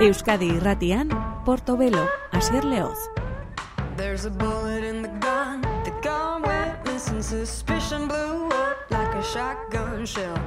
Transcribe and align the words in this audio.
Euskadi 0.00 0.48
irratian, 0.56 1.10
Portobelo, 1.44 2.08
Asier 2.32 2.62
Leoz. 2.62 3.10
There's 3.98 4.24
a 4.24 4.30
bullet 4.30 4.82
in 4.82 5.02
the 5.02 5.08
gun, 5.20 5.60
the 5.84 5.92
gun 6.00 6.40
witness 6.40 7.08
and 7.08 7.22
suspicion 7.22 8.08
blew 8.08 8.48
up 8.48 8.78
like 8.90 9.14
a 9.14 9.22
shotgun 9.22 10.06
shell. 10.06 10.40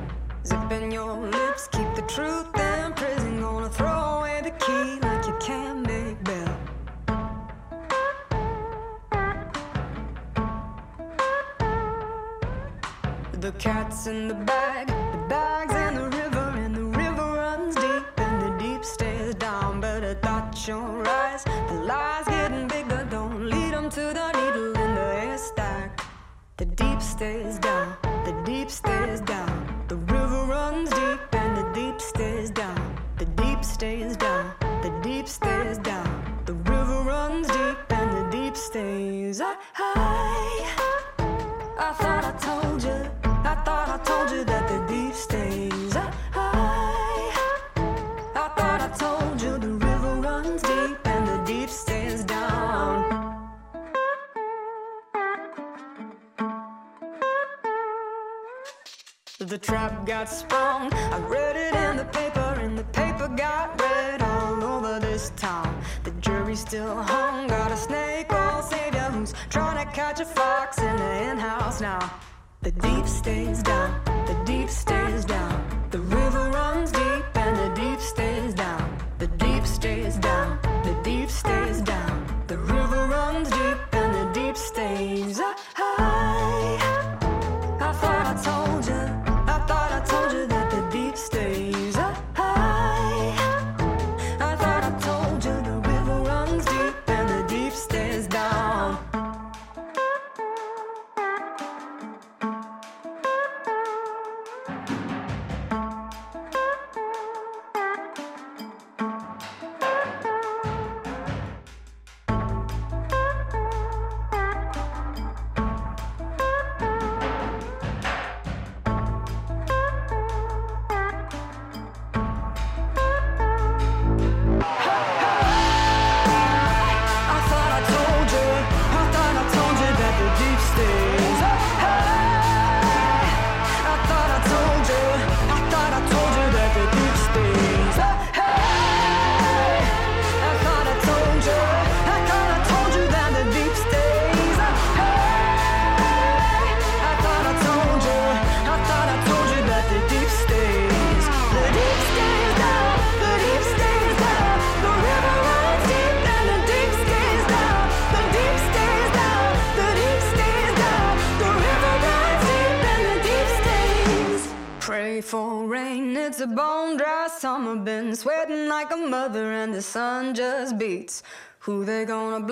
Zipping 0.43 0.92
your 0.92 1.14
lips, 1.14 1.68
keep 1.68 1.88
the 1.93 2.02
truth 2.07 2.47
in 2.57 2.93
prison, 2.93 3.42
gonna 3.42 3.70
throw 3.70 4.18
away 4.18 4.42
the 4.43 4.50
key 4.66 5.00
like 5.02 5.28
you 5.28 5.38
can't 5.39 5.86
make 5.86 6.18
bail. 6.24 6.57
The 13.33 13.51
cat's 13.60 14.07
in 14.07 14.29
the 14.29 14.33
bag, 14.33 14.93
your 20.68 21.08
eyes, 21.08 21.44
the 21.44 21.74
lies 21.86 22.26
getting 22.28 22.68
bigger, 22.68 23.06
don't 23.10 23.50
lead 23.50 23.74
them 23.74 23.90
to 23.90 24.00
the 24.00 24.32
needle 24.32 24.74
in 24.84 24.96
the 24.96 25.16
haystack. 25.20 26.06
The 26.58 26.66
deep 26.66 27.02
stays 27.02 27.60
down, 27.60 27.98
the 28.24 28.34
deep 28.46 28.70
stays 28.70 29.20
down. 29.22 29.43
The 59.53 59.59
trap 59.59 60.07
got 60.07 60.29
sprung. 60.29 60.91
I 60.91 61.19
read 61.27 61.55
it 61.55 61.75
in 61.75 61.97
the 61.97 62.05
paper, 62.05 62.59
and 62.59 62.75
the 62.75 62.85
paper 62.85 63.27
got 63.27 63.79
read 63.79 64.19
all 64.23 64.63
over 64.63 64.99
this 64.99 65.31
town. 65.35 65.79
The 66.03 66.09
jury 66.21 66.55
still 66.55 66.99
hung. 67.03 67.45
Got 67.45 67.71
a 67.71 67.77
snake 67.77 68.33
oil 68.33 68.63
savior 68.63 69.11
who's 69.11 69.35
trying 69.51 69.85
to 69.85 69.93
catch 69.93 70.19
a 70.19 70.25
fox 70.25 70.79
in 70.79 70.95
the 70.95 71.03
hen 71.03 71.37
house 71.37 71.81
now. 71.81 72.11
The 72.63 72.71
deep 72.71 73.05
stays 73.05 73.61
down. 73.61 74.01
The 74.25 74.41
deep 74.43 74.71
stays 74.71 75.23
down. 75.23 75.62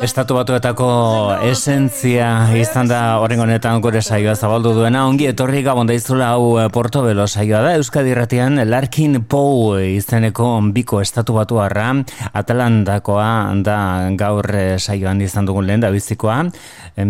Estatu 0.02 0.34
batuetako 0.34 0.86
esentzia 1.46 2.26
izan 2.58 2.88
da 2.90 3.20
horren 3.22 3.44
honetan 3.44 3.84
gure 3.86 4.00
saioa 4.02 4.34
zabaldu 4.34 4.72
duena. 4.74 5.04
Ongi 5.06 5.28
etorri 5.30 5.60
gabon 5.62 5.86
daizula 5.86 6.32
hau 6.34 6.56
eh, 6.58 6.64
Portobelo 6.74 7.28
saioa 7.30 7.60
da. 7.62 7.76
Euskadi 7.78 8.10
irratian 8.10 8.58
Larkin 8.66 9.20
Poe 9.30 9.92
izeneko 9.92 10.48
biko 10.74 11.04
estatu 11.06 11.36
batuarra 11.38 11.92
Atalantakoa 12.34 13.28
da 13.62 13.76
gaur 14.18 14.50
eh, 14.58 14.80
saioan 14.80 15.22
izan 15.22 15.46
dugun 15.46 15.70
lehen 15.70 15.86
da 15.86 15.94
bizikoa. 15.94 16.40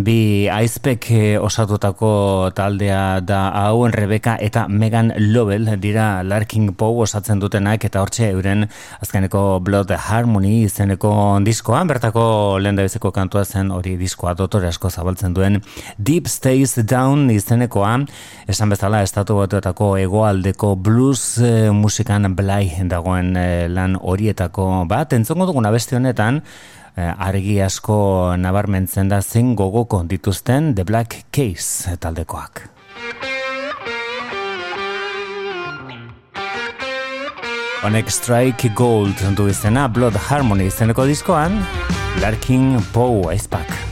Bi 0.03 0.49
aizpek 0.51 1.07
eh, 1.15 1.39
osatutako 1.39 2.11
taldea 2.59 3.21
da 3.23 3.39
hau 3.61 3.87
Rebecca 3.87 4.35
eta 4.35 4.65
Megan 4.67 5.13
Lovell 5.31 5.77
dira 5.79 6.09
Larkin 6.27 6.73
Poe 6.75 7.07
osatzen 7.07 7.39
dutenak 7.39 7.87
eta 7.87 8.03
hortxe 8.03 8.33
euren 8.35 8.67
azkeneko 8.99 9.61
Blood 9.63 9.95
Harmony 9.95 10.65
izeneko 10.65 11.15
diskoa, 11.47 11.85
bertako 11.87 12.27
lehen 12.59 12.80
da 12.81 12.87
biziko 12.89 13.11
kantua 13.13 13.43
zen 13.45 13.71
hori 13.71 13.95
diskoa 13.99 14.33
dotore 14.37 14.69
asko 14.71 14.89
zabaltzen 14.89 15.35
duen 15.37 15.59
Deep 15.97 16.27
Stays 16.27 16.75
Down 16.89 17.29
izenekoa, 17.33 17.93
esan 18.49 18.73
bezala 18.73 19.03
estatu 19.05 19.37
batuetako 19.37 19.93
egoaldeko 20.01 20.73
blues 20.75 21.37
eh, 21.37 21.69
musikan 21.71 22.25
blai 22.35 22.73
dagoen 22.89 23.35
eh, 23.37 23.69
lan 23.69 23.97
horietako 24.01 24.85
bat, 24.89 25.13
entzongo 25.13 25.49
duguna 25.49 25.71
beste 25.71 25.97
honetan, 25.99 26.41
eh, 26.95 27.11
argi 27.11 27.59
asko 27.61 28.35
nabarmentzen 28.41 29.11
da 29.11 29.21
zen 29.21 29.55
gogoko 29.55 30.03
dituzten 30.03 30.73
The 30.75 30.85
Black 30.87 31.25
Case 31.31 31.97
taldekoak. 32.01 32.67
Honek 37.81 38.11
Strike 38.13 38.69
Gold 38.77 39.21
du 39.37 39.47
izena 39.49 39.87
Blood 39.89 40.17
Harmony 40.29 40.67
izeneko 40.69 41.07
diskoan, 41.09 41.57
Larkin 42.19 42.81
Poe 42.91 43.29
aizpak. 43.31 43.90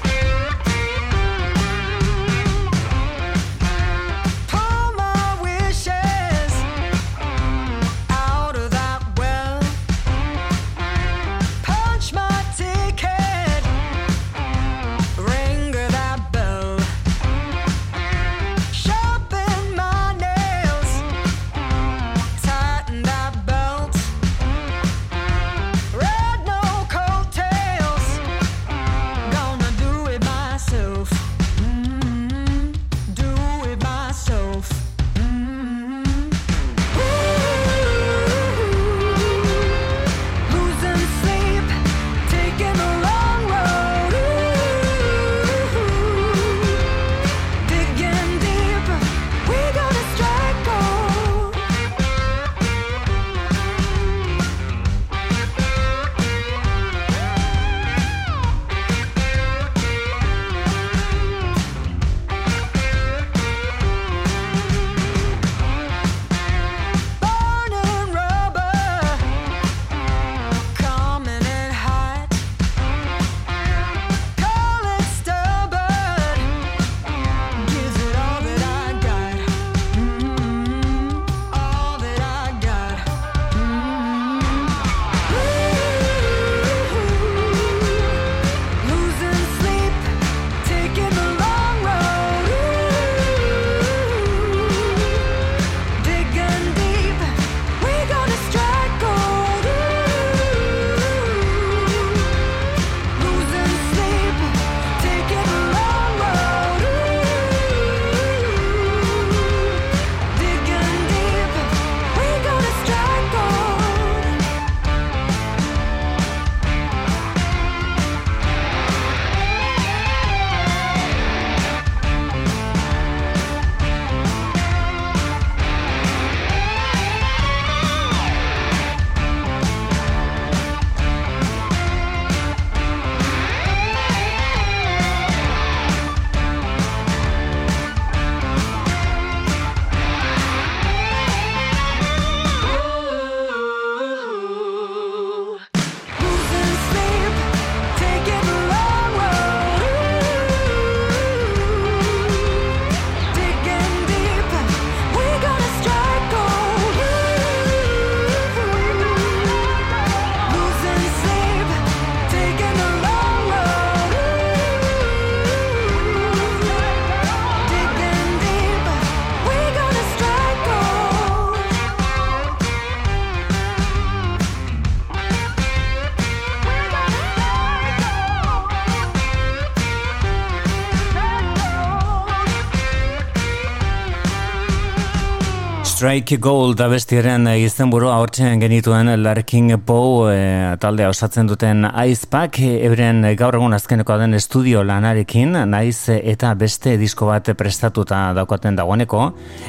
Strike 186.00 186.38
Gold 186.40 186.80
abestiaren 186.80 187.44
izen 187.60 187.90
buru 187.92 188.08
hortzen 188.08 188.62
genituen 188.62 189.10
Larkin 189.20 189.74
Poe 189.84 190.30
e, 190.32 190.44
taldea 190.80 191.10
osatzen 191.12 191.50
duten 191.50 191.84
Icepack 191.90 192.62
euren 192.64 193.20
gaur 193.42 193.58
egun 193.60 193.76
azkeneko 193.76 194.16
den 194.22 194.38
estudio 194.38 194.86
lanarekin 194.88 195.58
naiz 195.68 196.08
eta 196.16 196.54
beste 196.62 196.96
disko 197.02 197.28
bat 197.28 197.52
prestatuta 197.60 198.22
daukaten 198.38 198.80
dagoeneko 198.80 199.26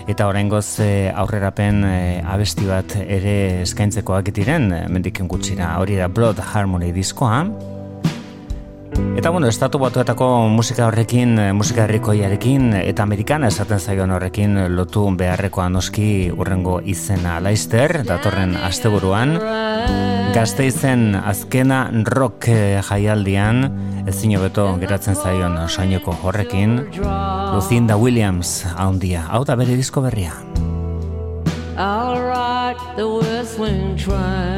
eta 0.06 0.30
oraingoz 0.30 0.78
e, 0.86 1.10
aurrerapen 1.24 1.82
e, 1.90 1.98
abesti 2.22 2.70
bat 2.70 2.94
ere 3.02 3.36
eskaintzekoak 3.64 4.30
diren 4.38 4.70
mendiken 4.86 5.26
gutxira. 5.26 5.74
Hori 5.82 5.98
da 5.98 6.06
Blood 6.06 6.46
Harmony 6.52 6.94
diskoa 6.94 7.42
Eta 9.20 9.28
bueno, 9.28 9.48
estatu 9.48 9.76
batuetako 9.78 10.48
musika 10.48 10.86
horrekin, 10.86 11.38
eh, 11.38 11.52
musika 11.52 11.82
herrikoiarekin 11.84 12.72
eta 12.78 13.02
amerikana 13.04 13.50
esaten 13.52 13.78
zaion 13.78 14.14
horrekin 14.16 14.56
lotu 14.72 15.02
beharrekoa 15.12 15.68
noski 15.68 16.30
urrengo 16.32 16.78
izena 16.80 17.34
Leister, 17.44 18.00
datorren 18.08 18.56
asteburuan. 18.56 19.36
Gazte 20.32 20.64
izen 20.70 21.14
azkena 21.14 21.82
rock 22.08 22.48
eh, 22.48 22.80
jaialdian, 22.88 23.66
ez 24.06 24.16
zino 24.22 24.40
beto 24.40 24.64
geratzen 24.80 25.14
zaion 25.14 25.58
soineko 25.68 26.16
horrekin, 26.22 26.78
Lucinda 27.52 28.00
Williams 28.00 28.64
haundia, 28.72 29.26
hau 29.28 29.44
da 29.44 29.58
bere 29.60 29.76
disko 29.76 30.00
berria. 30.00 30.32
I'll 31.76 32.20
ride 32.20 32.80
the 32.96 33.06
whistling 33.08 33.96
train 33.96 34.49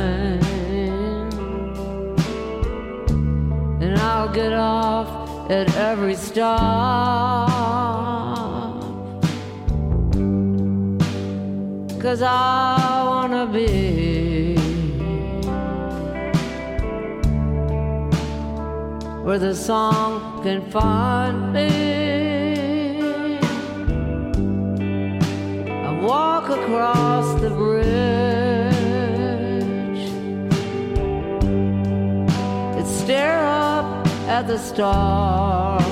and 3.82 3.98
I'll 3.98 4.32
get 4.32 4.52
off 4.52 5.50
at 5.50 5.74
every 5.76 6.14
stop. 6.14 7.50
Cause 12.00 12.22
I 12.22 13.04
wanna 13.10 13.46
be 13.46 14.54
where 19.24 19.40
the 19.40 19.54
song 19.54 20.42
can 20.44 20.60
find 20.70 21.52
me. 21.52 21.70
I 25.88 25.90
walk 26.00 26.48
across 26.50 27.40
the 27.40 27.50
bridge. 27.50 27.92
It's 32.78 32.90
stare 33.02 33.61
at 34.28 34.46
the 34.46 34.58
stars. 34.58 35.82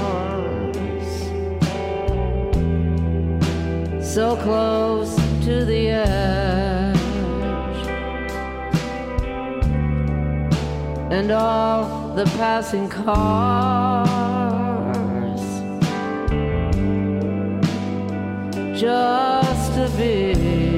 So 4.03 4.37
close 4.37 5.15
to 5.45 5.65
the 5.65 5.89
edge, 5.89 6.97
and 11.11 11.31
all 11.31 12.15
the 12.15 12.25
passing 12.37 12.89
cars 12.89 14.11
just 18.79 19.75
to 19.75 19.91
be. 19.97 20.71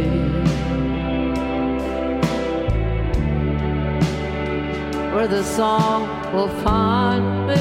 where 5.12 5.28
the 5.28 5.44
song 5.44 6.21
will 6.32 6.48
find 6.64 7.46
me. 7.46 7.54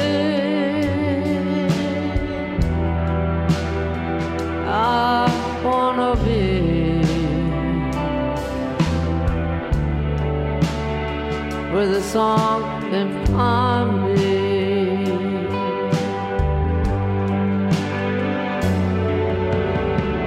I 4.65 5.61
wanna 5.65 6.15
be 6.25 7.01
where 11.71 11.87
the 11.87 12.01
song 12.01 12.81
find 13.25 13.91
me. 14.05 14.51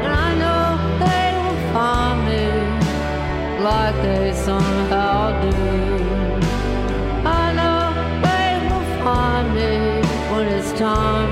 And 0.05 0.13
I 0.27 0.31
know 0.43 0.67
they 1.03 1.29
will 1.43 1.63
find 1.73 2.19
me 2.29 2.45
like 3.65 3.97
they 4.03 4.33
somehow 4.35 5.41
do. 5.43 5.94
on. 10.95 11.24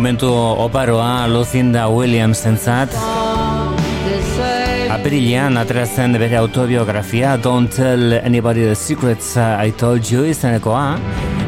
Momentu 0.00 0.32
oparoa 0.32 1.28
Lucinda 1.28 1.82
Williams 1.92 2.40
entzat. 2.48 2.94
Aprilian 4.88 5.60
aterazen 5.60 6.16
bere 6.16 6.38
autobiografia 6.40 7.34
Don't 7.36 7.68
Tell 7.68 8.14
Anybody 8.24 8.64
the 8.64 8.74
Secrets 8.74 9.36
I 9.36 9.74
Told 9.76 10.08
You 10.08 10.24
izanekoa 10.24 10.96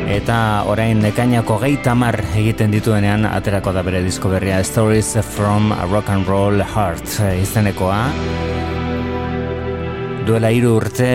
eta 0.04 0.68
orain 0.68 1.00
nekainako 1.00 1.62
gehi 1.64 1.80
tamar 1.80 2.20
egiten 2.36 2.76
dituenean 2.76 3.24
aterako 3.24 3.72
da 3.72 3.88
bere 3.88 4.04
disko 4.04 4.28
berria 4.28 4.60
Stories 4.60 5.16
from 5.32 5.72
a 5.72 5.88
Rock 5.88 6.12
and 6.12 6.28
Roll 6.28 6.60
Heart 6.60 7.22
izanekoa 7.40 8.02
Duela 10.22 10.52
hiru 10.54 10.76
urte 10.78 11.06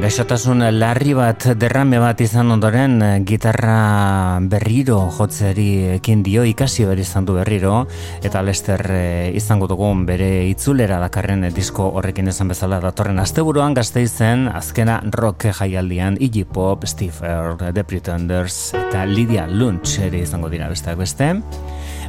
gaixotasun 0.00 0.64
larri 0.72 1.12
bat 1.12 1.50
derrame 1.60 1.98
bat 2.00 2.22
izan 2.24 2.48
ondoren 2.54 2.96
gitarra 3.28 4.38
berriro 4.48 4.96
jotzeri 5.12 5.98
ekin 5.98 6.22
dio 6.24 6.46
ikasi 6.48 6.86
berri 6.88 7.04
izan 7.04 7.28
du 7.28 7.36
berriro 7.36 7.82
eta 8.24 8.40
Lester 8.40 8.80
eh, 8.88 9.36
izango 9.36 9.68
dugun 9.68 10.06
bere 10.08 10.46
itzulera 10.48 10.96
dakarren 11.02 11.44
disko 11.52 11.90
horrekin 11.98 12.32
esan 12.32 12.48
bezala 12.54 12.80
datorren 12.80 13.20
asteburuan 13.20 13.76
gazte 13.76 14.00
izen 14.06 14.48
azkena 14.48 15.02
rock 15.12 15.50
jaialdian 15.60 16.16
Iggy 16.16 16.46
Pop, 16.48 16.88
Steve 16.88 17.20
Earle, 17.20 17.68
The 17.68 17.84
Pretenders 17.84 18.72
eta 18.80 19.04
Lydia 19.04 19.44
Lunch 19.46 19.98
ere 20.00 20.24
izango 20.24 20.48
dira 20.48 20.72
besteak 20.72 20.96
beste. 21.04 21.34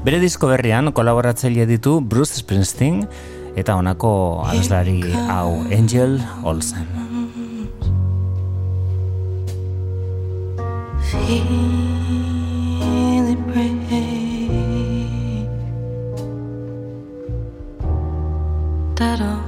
Bere 0.08 0.24
disko 0.24 0.48
berrian 0.48 0.94
kolaboratzaile 0.96 1.66
ditu 1.68 2.00
Bruce 2.00 2.40
Springsteen, 2.40 3.04
eta 3.56 3.76
honako 3.80 4.44
abeslari 4.48 5.02
hau 5.30 5.64
Angel 5.72 6.20
Olsen. 6.44 6.88
Feel 11.10 11.48
it 13.34 13.42
break. 13.48 13.80
That 19.00 19.22
old. 19.22 19.46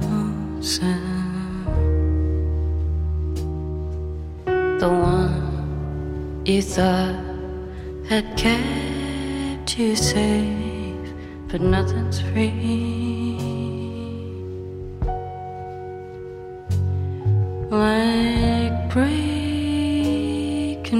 The 4.80 4.88
one 4.88 6.44
you 6.44 6.62
thought 6.62 7.18
had 8.08 8.24
kept 8.36 9.76
you 9.78 9.96
safe, 9.96 11.12
but 11.48 11.60
nothing's 11.60 12.20
free. 12.20 12.97
Like 17.70 18.88
breaking 18.90 19.28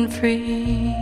free 0.09 0.95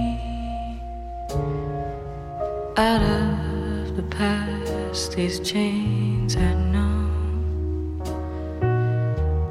out 2.77 3.03
of 3.03 3.97
the 3.97 4.03
past. 4.11 5.13
These 5.17 5.41
chains 5.41 6.37
I 6.37 6.55
know 6.55 7.11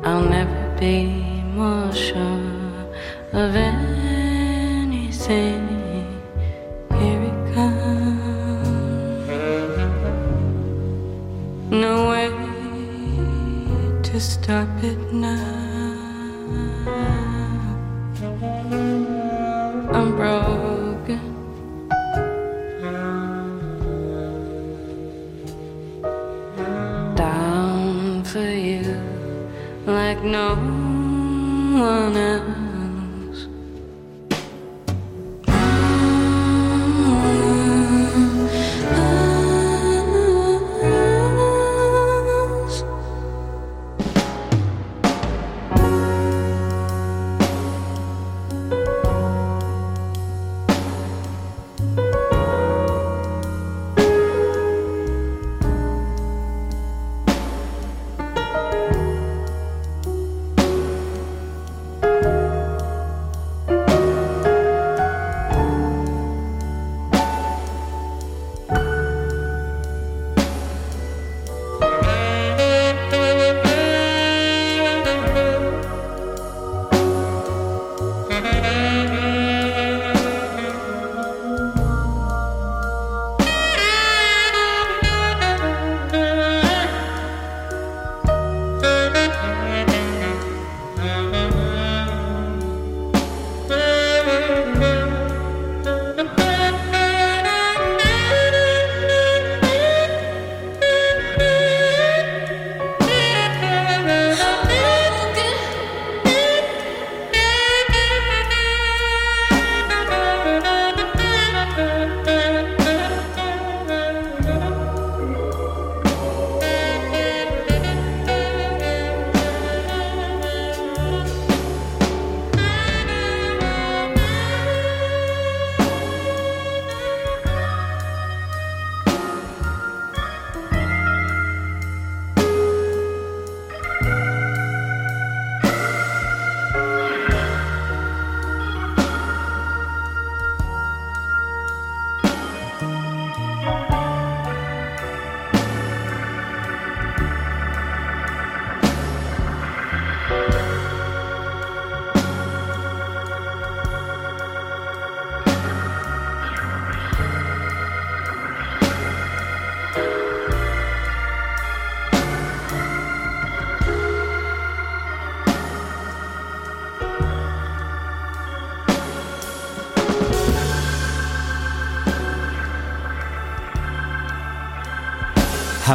I'll 0.05 0.23
never 0.23 0.77
be 0.79 1.07
more 1.53 1.91
sure 1.91 2.87
of 3.33 3.55
anything. 3.55 4.47
Here 6.91 7.21
it 7.31 7.53
comes. 7.53 9.27
No 11.71 12.09
way 12.09 12.29
to 14.03 14.19
stop 14.19 14.69
it 14.83 15.13
now. 15.13 15.64
No 30.25 30.55
one 31.79 32.17
else. 32.17 32.54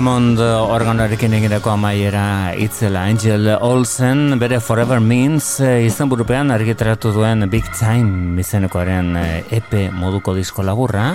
Hammond 0.01 0.39
organorekin 0.41 1.35
egindako 1.37 1.75
amaiera 1.75 2.55
itzela. 2.57 3.03
Angel 3.05 3.51
Olsen 3.61 4.39
bere 4.41 4.57
Forever 4.65 4.97
Means 5.05 5.59
eh, 5.61 5.83
izan 5.85 6.09
burupean 6.09 6.49
argitaratu 6.55 7.13
duen 7.13 7.45
Big 7.53 7.69
Time 7.77 8.41
izenekoaren 8.41 9.13
EP 9.53 9.77
moduko 9.93 10.33
disko 10.39 10.65
laburra 10.65 11.11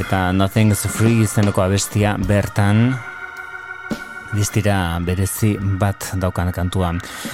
eta 0.00 0.30
Nothing's 0.32 0.86
Free 0.88 1.26
izeneko 1.26 1.60
abestia 1.60 2.16
bertan 2.16 2.86
distira 4.36 4.98
berezi 5.02 5.56
bat 5.58 6.12
daukan 6.20 6.52
kantua. 6.54 6.92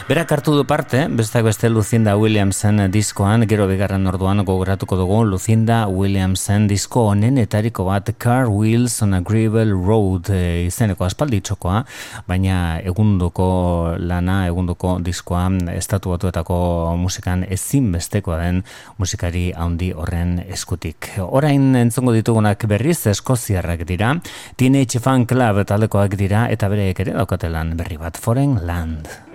Berak 0.09 0.33
hartu 0.33 0.55
du 0.57 0.65
parte, 0.65 1.07
bestak 1.13 1.45
beste 1.45 1.69
Lucinda 1.69 2.17
Williamsen 2.17 2.81
diskoan, 2.93 3.45
gero 3.49 3.67
bigarren 3.69 4.07
orduan 4.07 4.45
gogoratuko 4.45 4.97
dugu 4.97 5.23
Lucinda 5.29 5.87
Williamsen 5.89 6.67
disko 6.69 7.07
honen 7.11 7.39
etariko 7.39 7.85
bat 7.85 8.11
Car 8.19 8.49
Wheels 8.49 9.03
on 9.03 9.15
a 9.15 9.21
Gravel 9.21 9.75
Road 9.75 10.31
e, 10.33 10.67
izeneko 10.67 11.05
aspaldi 11.05 11.43
txokoa, 11.45 11.83
baina 12.29 12.81
egunduko 12.81 13.97
lana, 13.99 14.47
egunduko 14.49 14.97
diskoa 15.05 15.51
estatu 15.75 16.15
batuetako 16.15 16.97
musikan 16.97 17.45
ezin 17.45 17.91
bestekoa 17.93 18.41
den 18.41 18.63
musikari 18.99 19.51
handi 19.53 19.93
horren 19.93 20.39
eskutik. 20.49 21.13
Orain 21.21 21.75
entzongo 21.77 22.15
ditugunak 22.17 22.65
berriz 22.71 22.99
eskoziarrak 23.13 23.85
dira, 23.89 24.15
Teenage 24.57 25.03
Fan 25.03 25.27
Club 25.29 25.63
talekoak 25.69 26.17
dira 26.17 26.47
eta 26.53 26.71
bere 26.73 26.86
ere 26.95 27.17
daukatelan 27.19 27.75
berri 27.75 27.99
bat 27.99 28.15
Foreign 28.15 28.61
Land. 28.63 29.26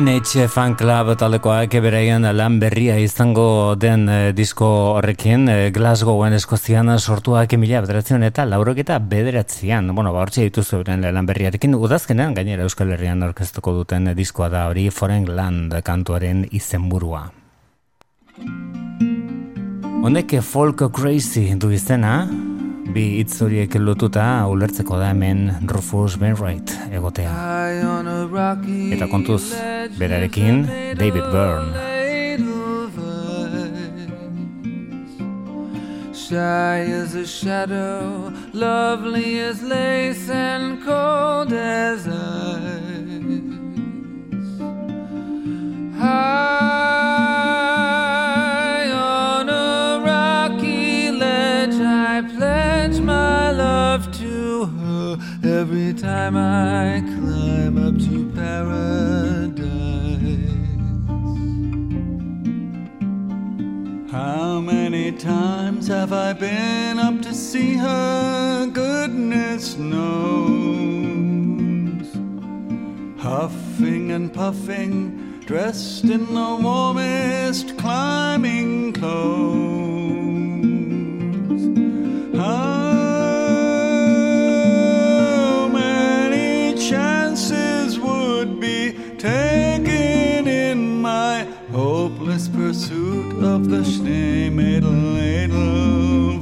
Teenage 0.00 0.48
Fan 0.48 0.72
Club 0.80 1.10
talekoak 1.20 1.74
ebereien 1.76 2.24
lan 2.32 2.54
berria 2.56 2.94
izango 2.96 3.74
den 3.76 4.06
eh, 4.08 4.30
disko 4.32 4.64
horrekin 4.94 5.44
eh, 5.52 5.68
Glasgowen 5.76 6.32
Eskozian 6.32 6.88
sortuak 6.96 7.52
emila 7.52 7.82
bederatzen 7.84 8.24
eta 8.24 8.46
laurok 8.48 8.80
eta 8.80 8.96
bederatzean 8.96 9.92
bueno, 9.92 10.14
ba, 10.14 10.22
hortxe 10.22 10.46
dituzu 10.46 10.80
beren 10.80 11.04
lan 11.04 11.28
berriarekin. 11.28 11.76
Udazkenean 11.76 12.32
gainera 12.32 12.64
Euskal 12.64 12.94
Herrian 12.96 13.20
orkestuko 13.28 13.74
duten 13.82 14.14
diskoa 14.16 14.48
da 14.48 14.70
hori 14.70 14.86
Foreign 14.88 15.28
Land 15.36 15.76
kantuaren 15.84 16.46
izenburua. 16.48 17.26
Honek 20.00 20.38
folk 20.40 20.88
crazy 20.96 21.50
du 21.60 21.76
izena 21.76 22.22
bi 22.94 23.04
hitz 23.18 23.36
horiek 23.44 23.74
lotuta 23.78 24.24
ulertzeko 24.50 24.98
da 24.98 25.10
hemen 25.10 25.50
Rufus 25.70 26.16
Wainwright 26.20 26.72
egotea. 26.90 27.30
Eta 28.94 29.08
kontuz, 29.10 29.54
berarekin 29.98 30.64
David 30.98 31.30
Byrne. 31.32 31.88
Shy 36.14 36.86
as 36.94 37.14
a 37.14 37.26
shadow, 37.26 38.32
lovely 38.52 39.40
as 39.40 39.62
lace 39.62 40.30
and 40.30 40.78
cold 40.84 41.52
as 41.52 42.06
ice. 42.06 43.40
High 45.98 47.19
time 56.20 56.36
I 56.36 57.00
climb 57.16 57.76
up 57.78 57.96
to 58.06 58.16
paradise. 58.34 59.70
How 64.12 64.60
many 64.60 65.12
times 65.12 65.88
have 65.88 66.12
I 66.12 66.34
been 66.34 66.98
up 66.98 67.22
to 67.22 67.32
see 67.32 67.74
her? 67.74 68.66
Goodness 68.66 69.78
knows. 69.78 70.50
Huffing 73.18 74.12
and 74.12 74.30
puffing, 74.32 75.40
dressed 75.46 76.04
in 76.04 76.26
the 76.34 76.58
warmest 76.60 77.78
climbing 77.78 78.92
clothes. 78.92 79.70
How 82.36 82.79
pursuit 92.80 93.44
of 93.44 93.68
the 93.68 93.82
Schneemädel 93.84 95.18
Edelweiss? 95.18 96.40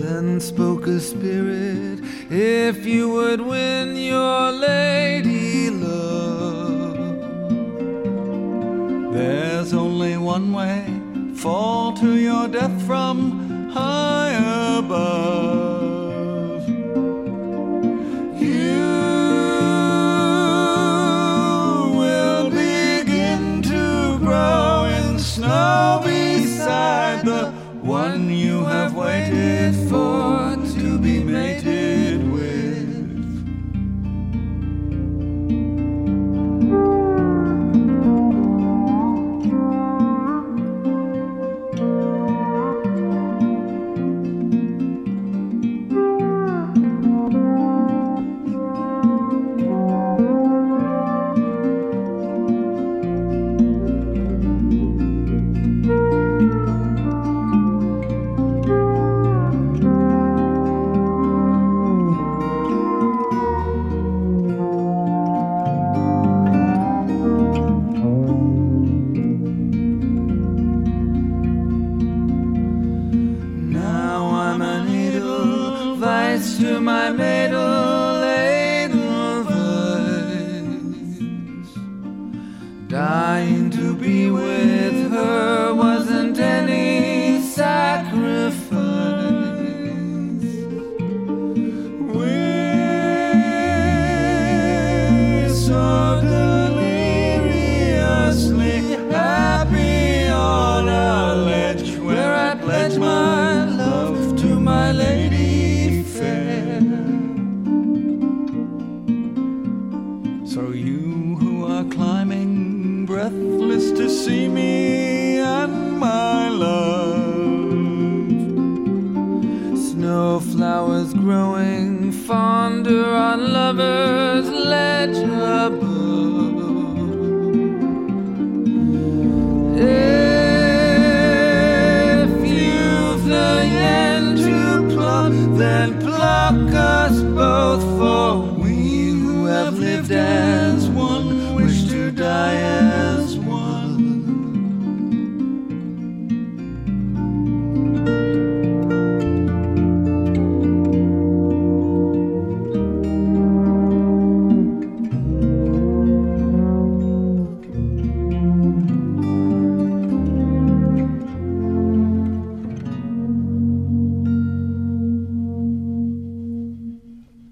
Then 0.00 0.40
spoke 0.40 0.86
a 0.86 0.98
spirit, 0.98 2.00
if 2.30 2.86
you 2.86 3.10
would 3.10 3.42
win 3.42 3.96
your 3.96 4.52
lady 4.52 5.68
love, 5.68 6.96
there's 9.12 9.74
only 9.74 10.16
one 10.16 10.54
way 10.54 10.86
fall 11.34 11.92
to 11.98 12.16
your 12.16 12.48
death 12.48 12.82
from 12.86 13.70
high 13.72 14.78
above. 14.78 15.69
In 25.50 25.56
snow 25.56 26.00
beside 26.04 27.24
the 27.24 27.50
one 27.82 28.30
you 28.30 28.64
have 28.64 28.94
waited 28.94 29.74
for 29.88 30.49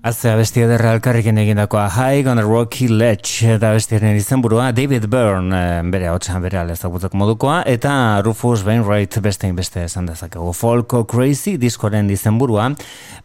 Azte 0.09 0.31
abesti 0.33 0.63
ederra 0.65 0.95
elkarrekin 0.97 1.37
egindakoa. 1.37 1.83
High 1.93 2.31
on 2.31 2.39
a 2.41 2.43
Rocky 2.47 2.87
Ledge 2.89 3.45
eta 3.53 3.75
abestiaren 3.75 4.17
izenburua 4.17 4.71
David 4.73 5.05
Byrne 5.13 5.53
eh, 5.53 5.83
bere 5.93 6.07
hotxan 6.09 6.41
bere 6.41 6.57
alezagutzak 6.63 7.13
modukoa. 7.13 7.59
Eta 7.69 7.91
Rufus 8.25 8.63
Wainwright 8.65 9.19
bestein 9.21 9.59
beste 9.59 9.83
esan 9.85 10.09
dezakegu. 10.09 10.55
Folko 10.57 11.03
Crazy 11.05 11.59
diskoren 11.61 12.09
izenburua. 12.15 12.71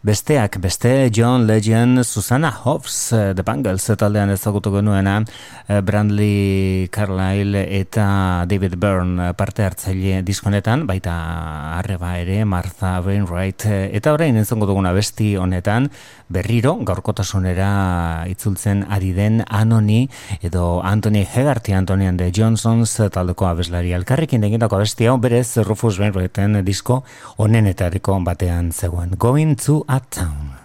Besteak 0.04 0.58
beste 0.60 1.08
John 1.08 1.46
Legend 1.48 2.02
Susanna 2.04 2.50
Hoffs 2.52 2.98
eh, 3.16 3.30
The 3.32 3.46
Bangles 3.48 3.88
taldean 3.96 4.34
ezagutu 4.34 4.74
genuena. 4.74 5.22
Eh, 5.64 5.80
Brandley 5.80 6.90
Carlyle 6.92 7.64
eta 7.78 8.44
David 8.50 8.76
Byrne 8.76 9.30
parte 9.40 9.64
hartzaile 9.64 10.20
diskonetan 10.20 10.84
baita 10.90 11.16
arreba 11.78 12.18
ere 12.20 12.42
Martha 12.44 12.98
Wainwright. 13.00 13.70
Eta 13.88 14.12
orain 14.18 14.36
entzongo 14.36 14.68
duguna 14.68 14.92
besti 14.92 15.32
honetan 15.40 15.88
berriro 16.28 16.74
gaurkotasunera 16.86 18.24
itzultzen 18.30 18.84
ari 18.88 19.12
den 19.12 19.42
Anoni 19.48 20.08
edo 20.42 20.80
Anthony 20.82 21.24
Hegarty 21.24 21.72
Antonian 21.76 22.16
de 22.16 22.30
Johnsons 22.32 22.96
taldeko 23.12 23.48
abeslari 23.50 23.92
alkarrekin 23.92 24.44
egindako 24.44 24.80
abesti 24.80 25.06
hau 25.06 25.18
berez 25.18 25.56
Rufus 25.62 25.98
Wainwrighten 26.00 26.64
disko 26.64 27.02
onenetariko 27.36 28.18
batean 28.24 28.72
zegoen 28.72 29.16
Going 29.18 29.56
to 29.56 29.84
a 29.88 30.00
Town. 30.00 30.63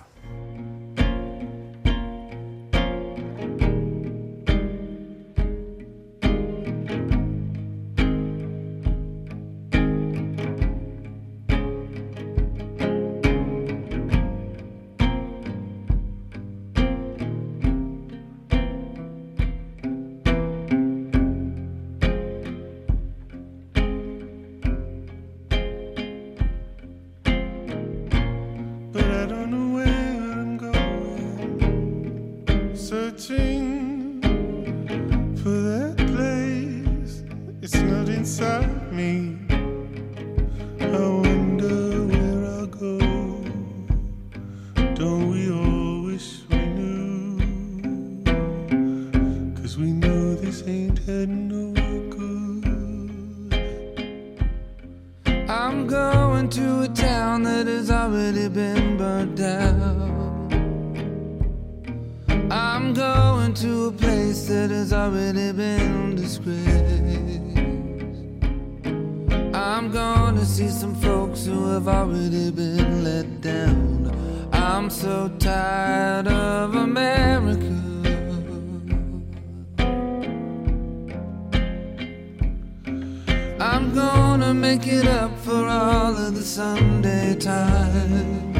I'm 83.79 83.95
gonna 83.95 84.53
make 84.53 84.87
it 84.87 85.07
up 85.07 85.31
for 85.39 85.65
all 85.65 86.13
of 86.13 86.35
the 86.35 86.43
Sunday 86.43 87.33
time. 87.35 88.53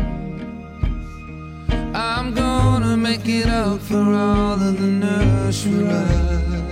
I'm 1.94 2.34
gonna 2.34 2.96
make 2.96 3.28
it 3.28 3.48
up 3.48 3.82
for 3.82 3.98
all 3.98 4.54
of 4.54 4.80
the 4.80 4.88
nursery 4.88 5.84
rhymes 5.84 6.64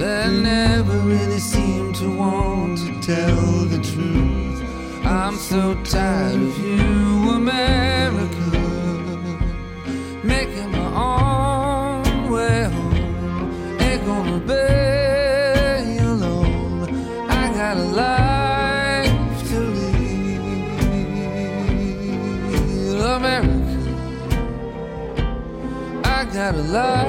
that 0.00 0.32
never 0.32 0.98
really 0.98 1.38
seem 1.38 1.92
to 1.92 2.16
want 2.18 2.78
to 2.78 3.00
tell 3.00 3.64
the 3.72 3.78
truth. 3.78 5.06
I'm 5.06 5.36
so 5.36 5.76
tired 5.84 6.42
of 6.42 6.58
you, 6.58 7.22
woman. 7.24 7.85
love. 26.76 27.05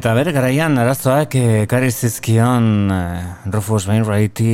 Eta 0.00 0.14
bere 0.16 0.32
garaian 0.32 0.78
arazoak 0.80 1.34
eh, 1.36 1.42
ekarri 1.66 1.90
zizkion 1.92 2.88
eh, 2.88 3.50
Rufus 3.52 3.82
Wainwrighti 3.84 4.52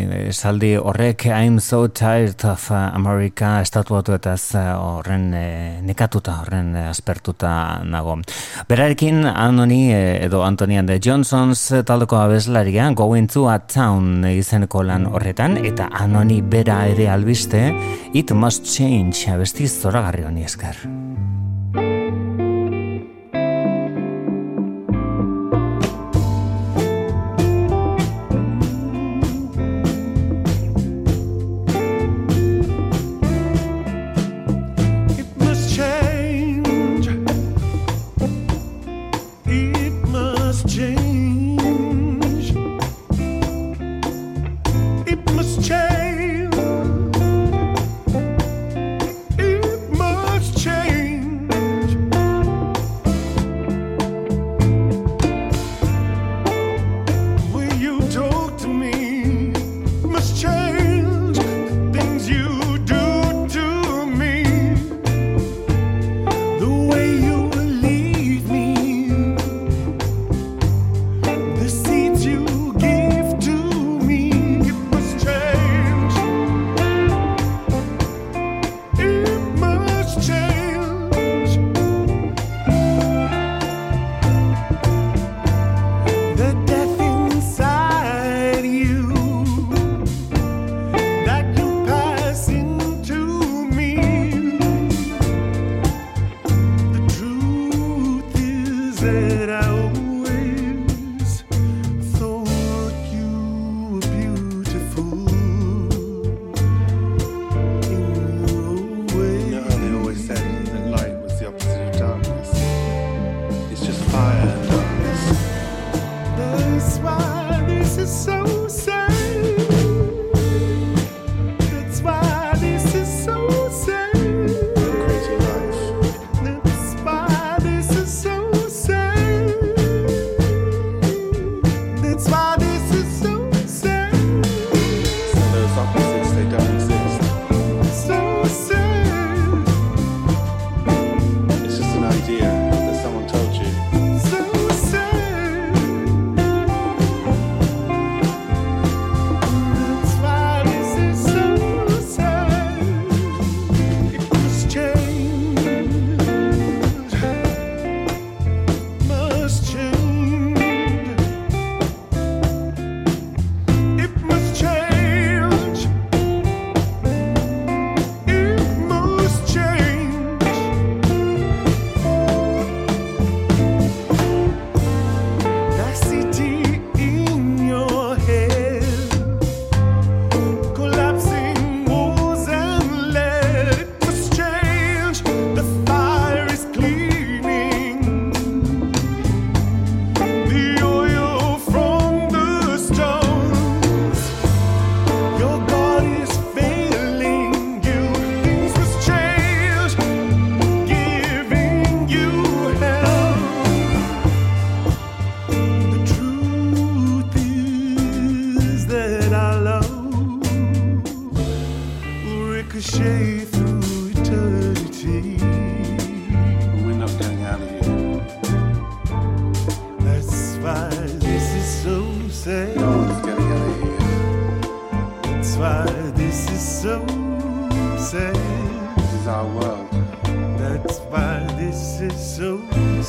eh, 0.00 0.16
esaldi 0.32 0.72
horrek 0.74 1.28
I'm 1.30 1.60
so 1.62 1.84
tired 1.86 2.42
of 2.50 2.64
America 2.74 3.60
estatuatu 3.62 4.16
eta 4.16 4.34
horren 4.74 5.28
nekatuta, 5.86 6.34
horren 6.42 6.74
aspertuta 6.82 7.52
nago. 7.86 8.16
Berarekin 8.66 9.22
Anthony 9.30 9.92
edo 9.94 10.42
Anthony 10.42 10.80
and 10.80 10.90
the 10.90 10.98
Johnsons 10.98 11.62
taldeko 11.86 12.18
abeslaria 12.18 12.90
Going 12.90 13.28
to 13.28 13.46
a 13.46 13.60
Town 13.60 14.26
izeneko 14.26 14.82
lan 14.82 15.06
horretan 15.06 15.60
eta 15.62 15.92
Anthony 15.92 16.42
bera 16.42 16.88
ere 16.88 17.06
albiste 17.08 17.68
It 18.12 18.34
Must 18.34 18.66
Change 18.66 19.30
abestiz 19.30 19.76
zoragarri 19.78 20.26
honi 20.26 20.42
esker. 20.42 20.88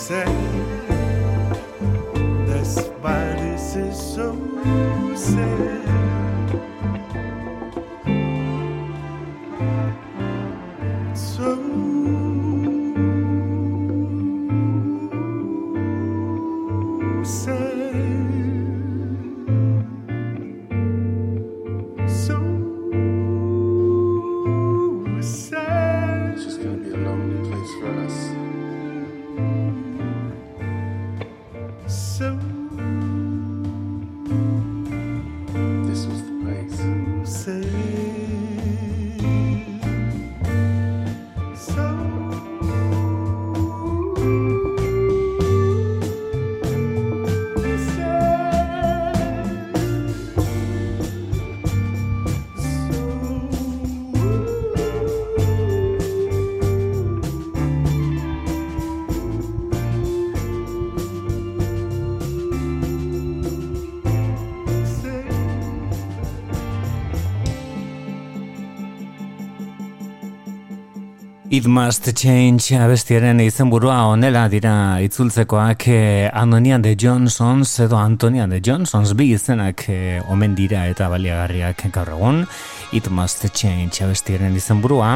say 0.03 0.25
this 2.45 2.89
body 3.01 3.55
is 3.55 3.97
so 3.97 4.35
sad. 5.15 5.82
It 71.63 71.69
Must 71.69 72.09
Change 72.11 72.75
abestiaren 72.75 73.37
izenburua 73.39 74.01
onela 74.11 74.41
dira 74.51 74.99
itzultzekoak 74.99 75.85
eh, 75.87 76.27
Antonia 76.27 76.75
de 76.77 76.91
Johnsons 76.99 77.79
edo 77.85 77.95
Antonia 77.95 78.49
de 78.51 78.59
Johnsons 78.59 79.13
bi 79.15 79.29
izenak 79.31 79.85
eh, 79.87 80.19
omen 80.27 80.57
dira 80.59 80.83
eta 80.91 81.07
baliagarriak 81.07 81.85
gaur 81.95 82.11
egun. 82.17 82.43
It 82.91 83.07
Must 83.07 83.47
Change 83.55 84.03
abestiaren 84.03 84.59
izenburua. 84.59 85.15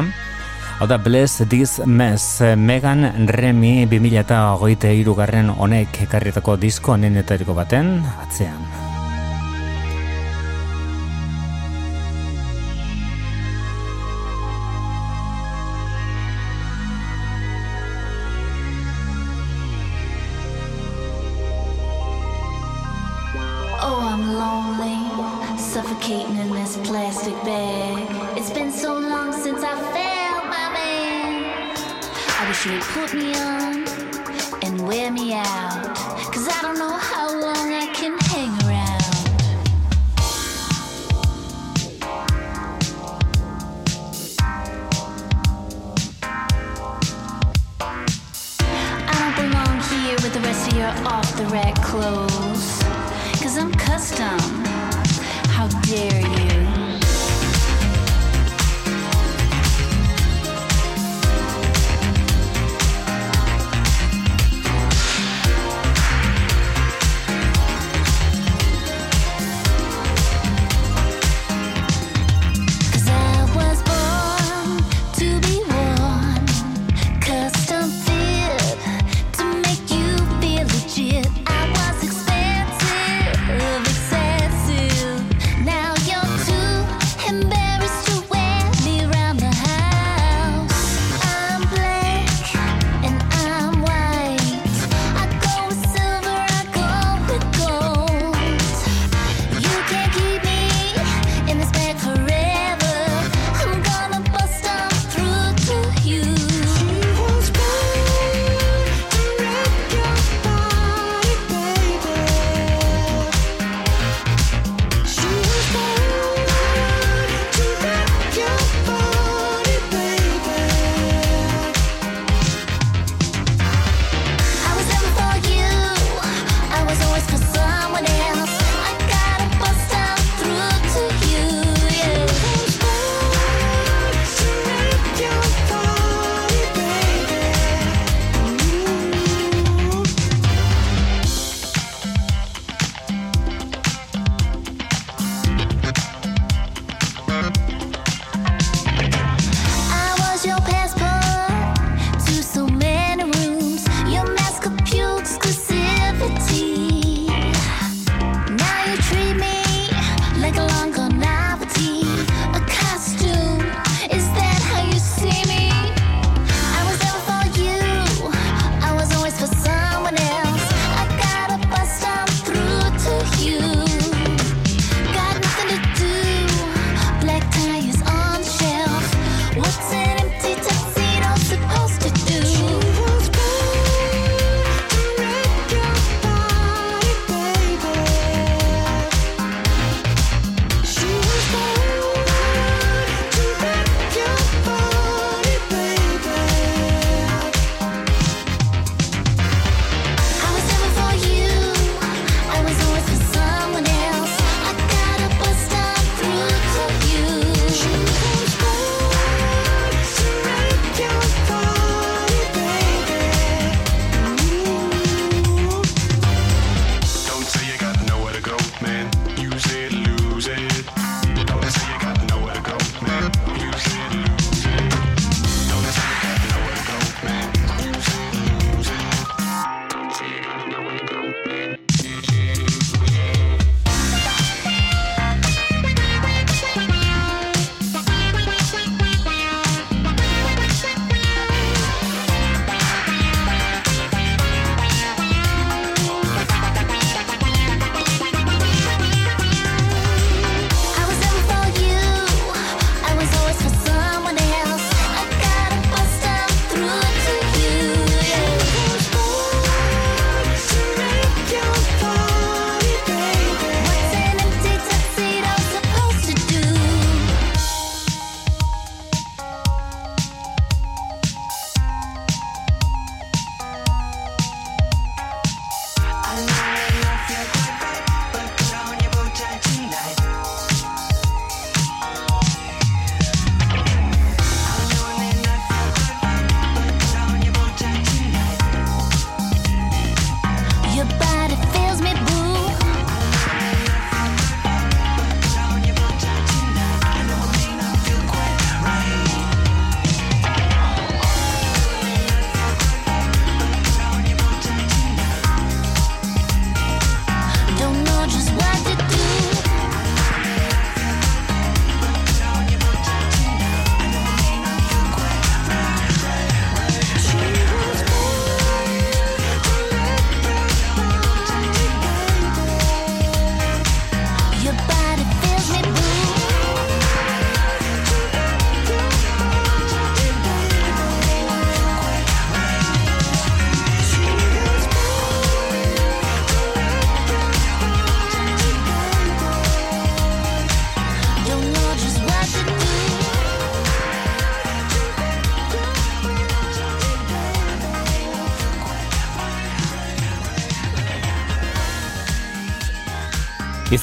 Hau 0.78 0.88
da 0.88 0.96
Bless 0.96 1.44
This 1.50 1.82
Mess 1.84 2.40
eh, 2.40 2.56
Megan 2.56 3.28
Remy 3.28 3.84
2008 3.92 4.96
irugarren 5.04 5.52
honek 5.52 6.00
ekarrietako 6.08 6.56
disko 6.56 6.96
honen 6.96 7.20
etariko 7.20 7.60
baten 7.60 7.98
atzean. 8.24 8.77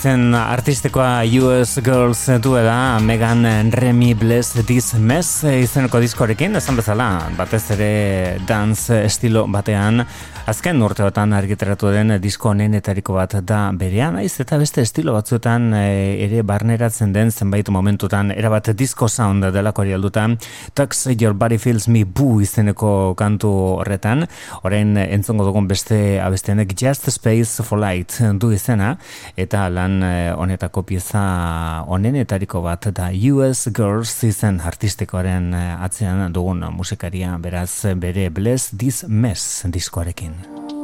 izen 0.05 0.35
artistikoa 0.37 1.23
US 1.41 1.79
Girls 1.81 2.27
du 2.43 2.51
Megan 3.01 3.71
Remy 3.71 4.13
Bless 4.13 4.53
This 4.67 4.93
Mess 4.93 5.43
eh, 5.43 5.63
izeneko 5.63 5.99
diskorekin 5.99 6.55
esan 6.55 6.75
bezala 6.77 7.31
batez 7.35 7.71
ere 7.71 8.37
dance 8.45 8.93
estilo 9.05 9.47
batean. 9.47 10.03
Azken 10.45 10.83
urteotan 10.85 11.33
argiteratu 11.33 11.89
den 11.89 12.21
disko 12.21 12.51
honenetariko 12.51 13.15
bat 13.17 13.33
da 13.41 13.71
berean 13.73 14.13
naiz 14.13 14.35
eta 14.39 14.59
beste 14.61 14.83
estilo 14.85 15.15
batzuetan 15.15 15.73
eh, 15.73 16.21
ere 16.27 16.43
barneratzen 16.43 17.11
den 17.11 17.31
zenbait 17.31 17.69
momentutan 17.69 18.29
erabat 18.29 18.69
disco 18.77 19.07
sound 19.09 19.49
delako 19.55 19.81
hori 19.81 19.93
alduta 19.93 20.27
Tux 20.75 21.07
Your 21.19 21.33
Body 21.33 21.57
Feels 21.57 21.87
Me 21.87 22.03
Boo 22.05 22.41
izeneko 22.41 23.15
kantu 23.17 23.49
horretan. 23.79 24.27
Orain 24.61 24.93
entzongo 24.97 25.49
dugun 25.49 25.67
beste 25.67 26.21
abestenek 26.21 26.77
Just 26.77 27.09
Space 27.09 27.63
for 27.63 27.81
Light 27.81 28.19
du 28.37 28.53
izena 28.53 28.99
eta 29.35 29.65
lan 29.69 29.94
honetan 29.95 30.03
eh, 30.03 30.33
honetako 30.35 30.83
pieza 30.83 31.83
onenetariko 31.87 32.61
bat 32.61 32.87
da 32.87 33.09
US 33.31 33.67
Girls 33.73 34.23
izen 34.23 34.59
artistikoaren 34.61 35.53
eh, 35.53 35.83
atzean 35.83 36.33
dugun 36.33 36.65
musikaria 36.71 37.37
beraz 37.37 37.85
bere 37.95 38.29
Bless 38.29 38.71
This 38.77 39.05
Mess 39.07 39.65
diskoarekin. 39.65 40.74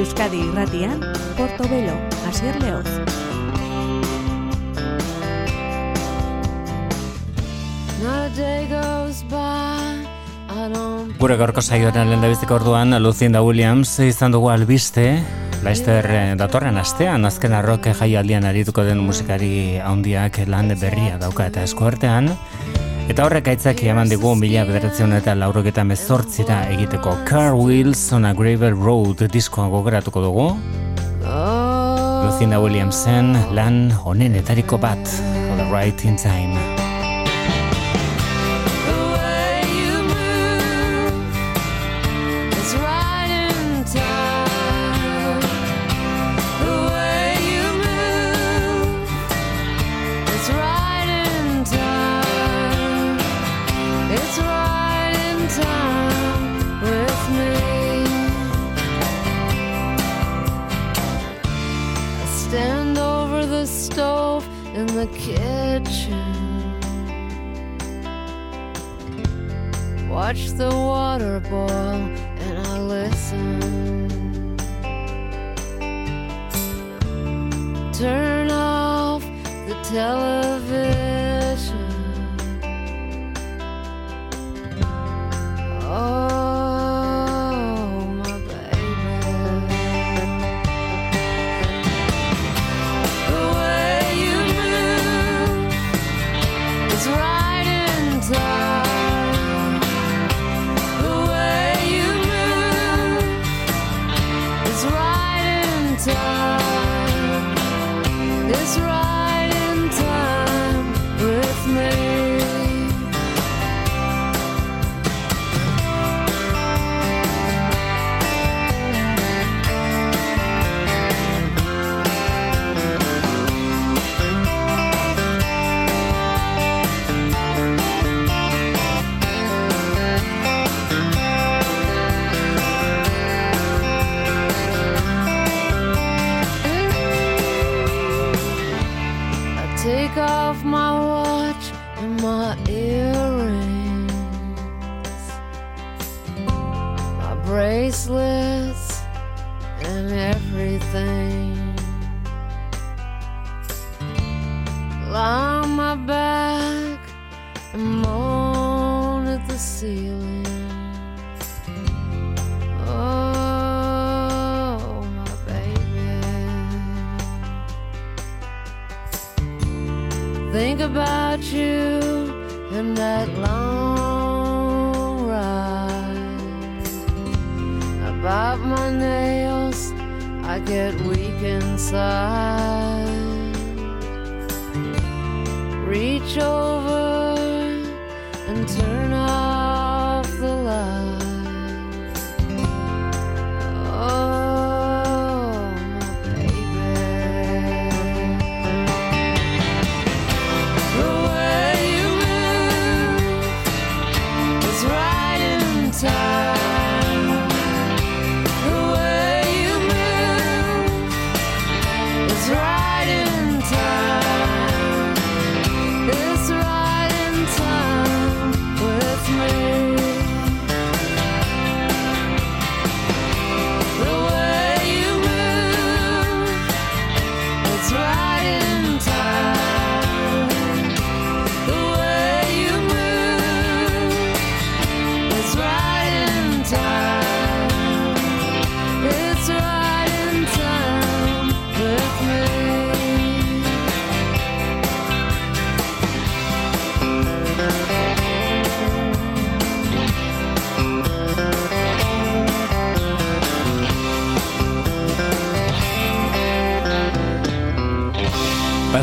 Euskadi 0.00 0.38
irratian, 0.40 1.02
Portobelo, 1.36 1.92
Asier 2.24 2.56
Leoz. 2.62 2.88
Gure 11.20 11.36
gaurko 11.36 11.60
saioaren 11.60 12.08
lehen 12.08 12.24
dabiziko 12.24 12.56
orduan, 12.56 12.96
Lucinda 13.04 13.42
Williams 13.44 13.92
izan 14.06 14.32
dugu 14.32 14.48
albiste, 14.48 15.20
Laister 15.60 16.08
eh, 16.08 16.24
datorren 16.40 16.80
astean, 16.80 17.28
azken 17.28 17.52
arroke 17.52 17.92
jaialdian 17.92 18.48
arituko 18.48 18.86
den 18.88 19.04
musikari 19.04 19.76
handiak 19.84 20.40
lan 20.48 20.72
berria 20.80 21.20
dauka 21.20 21.50
eta 21.52 21.66
eskuartean, 21.68 22.32
Eta 23.10 23.24
horrek 23.26 23.48
aitzaki 23.50 23.88
eman 23.90 24.06
digu 24.06 24.36
mila 24.38 24.60
bederatzen 24.68 25.16
eta 25.16 25.32
lauroketa 25.34 25.82
mezortzira 25.82 26.60
egiteko 26.70 27.16
Car 27.26 27.56
Wheels 27.58 28.04
on 28.14 28.28
a 28.28 28.30
Gravel 28.38 28.76
Road 28.78 29.24
diskoa 29.34 29.66
gogoratuko 29.72 30.22
dugu. 30.22 30.46
Lucinda 31.26 32.62
Williamsen 32.62 33.34
lan 33.58 33.88
honenetariko 34.04 34.78
bat, 34.78 35.02
the 35.58 35.66
Right 35.74 36.04
in 36.06 36.14
Time. 36.14 36.59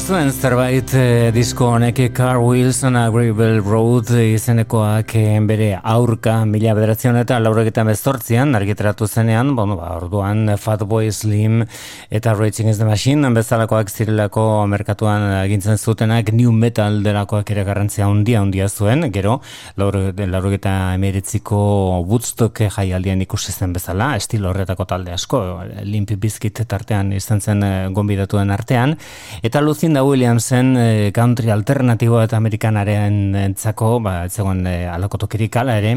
Bazuen 0.08 0.30
zerbait 0.32 0.92
eh, 0.96 1.32
disko 1.36 1.66
honek 1.76 1.98
Car 2.16 2.38
Wheels 2.40 2.78
on 2.88 2.96
a 2.96 3.10
Gravel 3.12 3.58
Road 3.60 4.08
izenekoak 4.16 5.12
eh, 5.20 5.34
bere 5.44 5.66
aurka 5.84 6.46
mila 6.48 6.72
bederatzen 6.78 7.18
eta 7.20 7.42
lauregetan 7.44 7.90
bezortzian 7.92 8.56
argitaratu 8.56 9.04
zenean, 9.04 9.52
bueno, 9.58 9.76
ba, 9.76 9.90
orduan 9.98 10.54
Fatboy 10.56 11.12
Slim 11.12 11.66
eta 12.10 12.34
Raging 12.40 12.70
is 12.70 12.78
the 12.80 12.86
Machine 12.88 13.28
bezalakoak 13.36 13.92
zirelako 13.92 14.46
merkatuan 14.72 15.26
egintzen 15.42 15.76
zutenak 15.76 16.32
new 16.32 16.54
metal 16.56 17.04
delakoak 17.04 17.52
ere 17.52 17.68
garrantzia 17.68 18.08
handia 18.08 18.40
handia 18.40 18.70
zuen, 18.70 19.10
gero 19.12 19.42
laurogeta 19.76 20.78
emeritziko 20.94 21.60
Woodstock 22.08 22.64
jaialdian 22.78 23.26
ikusi 23.28 23.52
zen 23.52 23.76
bezala, 23.76 24.14
estilo 24.16 24.54
horretako 24.54 24.88
talde 24.88 25.12
asko, 25.20 25.44
Limp 25.84 26.16
Bizkit 26.16 26.64
tartean 26.64 27.12
izan 27.12 27.44
zen 27.44 27.68
eh, 27.68 27.76
gonbidatuen 27.92 28.56
artean, 28.56 28.96
eta 29.44 29.68
Lucinda 29.98 30.04
Williamsen 30.04 30.78
eh, 30.78 31.12
country 31.12 31.50
alternatibo 31.50 32.20
eta 32.22 32.38
amerikanaren 32.38 33.34
entzako, 33.40 33.96
ba, 34.06 34.28
ez 34.28 34.36
zegoen 34.36 34.60
eh, 34.70 34.86
alako 34.86 35.24
tokirik 35.24 35.56
ala 35.58 35.78
ere, 35.80 35.96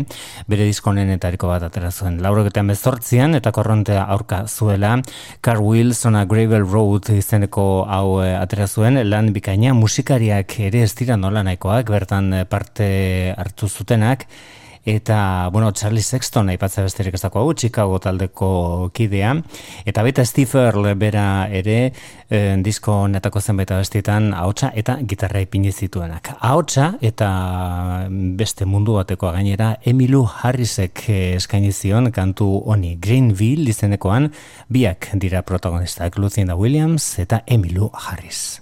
bere 0.48 0.64
diskonen 0.64 1.10
etariko 1.12 1.50
bat 1.50 1.66
atera 1.66 1.90
zuen. 1.90 2.16
Lauroketan 2.24 2.70
bezortzian 2.72 3.36
eta 3.36 3.52
korrontea 3.52 4.06
aurka 4.14 4.46
zuela, 4.48 4.94
Car 5.44 5.60
Wheels 5.60 6.00
on 6.08 6.16
a 6.16 6.24
Gravel 6.24 6.64
Road 6.64 7.10
izeneko 7.12 7.84
hau 7.84 8.22
eh, 8.24 8.32
atera 8.38 8.68
zuen, 8.68 8.96
lan 9.10 9.34
bikaina 9.36 9.74
musikariak 9.76 10.56
ere 10.70 10.86
ez 10.86 10.94
dira 10.96 11.20
nola 11.20 11.44
nahikoak, 11.44 11.92
bertan 11.92 12.32
eh, 12.32 12.44
parte 12.48 13.34
hartu 13.36 13.68
zutenak, 13.68 14.24
eta, 14.84 15.48
bueno, 15.52 15.72
Charlie 15.72 16.02
Sexton 16.02 16.48
aipatza 16.48 16.82
besterik 16.82 17.14
ez 17.14 17.22
dago 17.22 17.40
hau, 17.40 17.52
Chicago 17.54 17.98
taldeko 18.00 18.90
kidea, 18.94 19.34
eta 19.84 20.02
baita 20.02 20.24
Steve 20.24 20.64
Earle 20.64 20.94
bera 20.94 21.48
ere 21.52 21.92
eh, 22.30 22.56
disko 22.62 23.08
netako 23.08 23.40
zenbait 23.40 23.70
abestietan 23.70 24.32
ahotsa 24.34 24.72
eta 24.74 24.98
gitarra 25.06 25.42
ipini 25.44 25.72
zituenak. 25.72 26.34
Ahotsa 26.40 26.94
eta 27.00 27.30
beste 28.10 28.64
mundu 28.64 28.96
bateko 28.98 29.32
gainera 29.34 29.74
Emilu 29.84 30.24
Harrisek 30.24 31.04
eh, 31.08 31.20
eskaini 31.36 31.72
zion 31.72 32.10
kantu 32.12 32.48
honi 32.66 32.96
Greenville 33.00 33.68
izenekoan 33.70 34.30
biak 34.68 35.12
dira 35.20 35.42
protagonistak 35.42 36.18
Lucinda 36.18 36.56
Williams 36.56 37.18
eta 37.18 37.42
Emilu 37.46 37.90
Harris. 37.92 38.60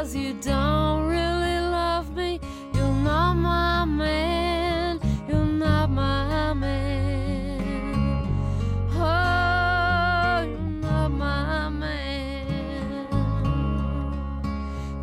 Cause 0.00 0.16
you 0.16 0.32
don't 0.40 1.08
really 1.08 1.60
love 1.60 2.16
me. 2.16 2.40
You're 2.72 3.00
not 3.04 3.34
my 3.34 3.84
man, 3.84 4.98
you're 5.28 5.44
not 5.44 5.90
my 5.90 6.54
man. 6.54 7.60
Oh, 8.94 10.42
you're 10.48 10.80
not 10.80 11.10
my 11.10 11.68
man. 11.68 13.08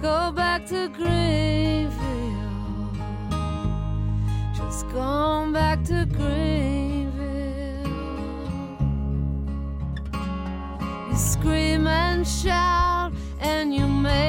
Go 0.01 0.31
back 0.31 0.65
to 0.69 0.89
Greenville, 0.89 1.93
just 4.55 4.89
going 4.89 5.53
back 5.53 5.83
to 5.83 6.07
Greenville. 6.07 7.11
You 11.07 11.15
scream 11.15 11.85
and 11.85 12.27
shout, 12.27 13.11
and 13.39 13.75
you 13.75 13.85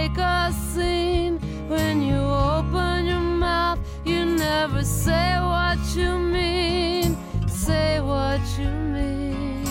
make 0.09 0.19
a 0.19 0.53
scene. 0.53 1.39
When 1.69 2.03
you 2.03 2.17
open 2.17 3.07
your 3.07 3.21
mouth, 3.21 3.79
you 4.05 4.25
never 4.25 4.83
say 4.85 5.37
what 5.39 5.79
you 5.95 6.19
mean. 6.19 7.17
Say 7.47 8.01
what 8.01 8.41
you 8.59 8.71
mean. 8.71 9.65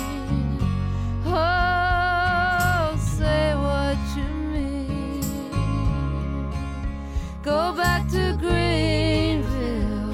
Oh, 1.25 2.95
say 2.99 3.55
what 3.55 3.97
you 4.15 4.29
mean. 4.53 5.21
Go 7.43 7.73
back 7.73 8.07
to 8.09 8.37
Greenville. 8.39 10.13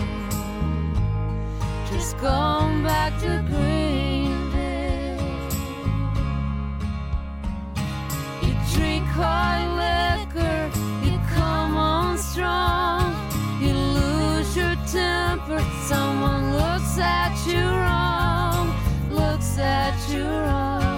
Just 1.89 2.17
going 2.19 2.83
back 2.83 3.19
to 3.21 3.43
Greenville. 3.49 4.53
You 8.41 8.53
drink 8.73 9.05
hard 9.07 9.72
liquor, 10.33 10.71
you 11.03 11.19
come 11.33 11.77
on 11.77 12.17
strong, 12.17 13.15
you 13.61 13.73
lose 13.73 14.55
your 14.55 14.75
temper. 14.87 15.59
Someone 15.85 16.53
looks 16.53 16.97
at 16.97 17.35
you 17.47 17.63
wrong, 17.63 18.73
looks 19.09 19.57
at 19.57 19.95
you 20.09 20.23
wrong. 20.23 20.92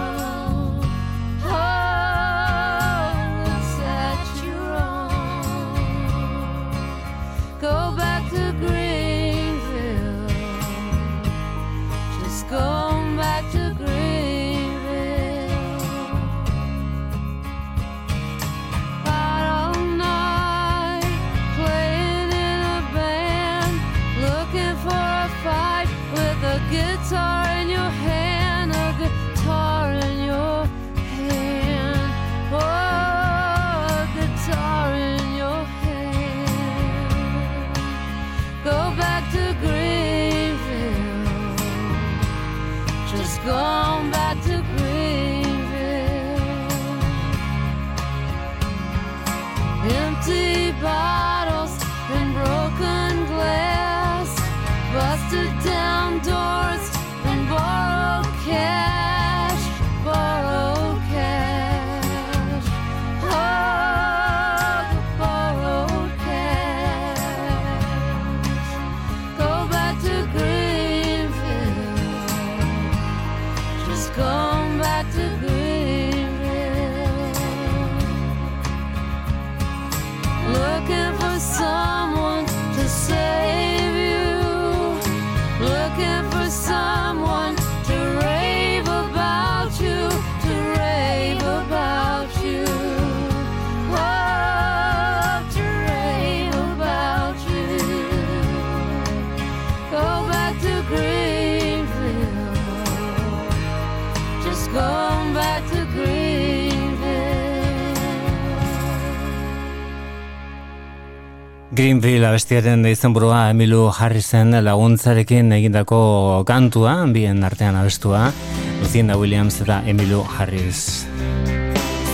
Greenville. 111.85 112.25
Abestiaren 112.25 112.81
izenburua 112.89 113.51
Emilu 113.51 113.91
Harrisen 113.93 114.55
laguntzarekin 114.65 115.51
egindako 115.53 116.41
kantua, 116.49 116.95
bien 117.13 117.43
artean 117.45 117.75
abestua, 117.77 118.31
Lucinda 118.79 119.13
Williams 119.21 119.59
eta 119.61 119.83
Emilu 119.85 120.23
Harris. 120.25 121.05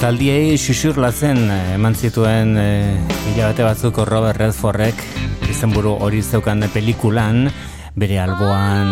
Zaldiei 0.01 0.57
xuxurlatzen 0.59 1.39
eh, 1.55 1.76
eman 1.78 1.95
zituen 1.95 2.51
e, 2.59 2.67
hilabete 3.32 3.63
batzuk 3.63 4.01
Robert 4.09 4.41
Redfordek 4.43 4.99
izenburu 5.47 5.95
hori 6.03 6.19
zeukan 6.19 6.67
pelikulan, 6.74 7.47
bere 7.95 8.19
alboan 8.19 8.91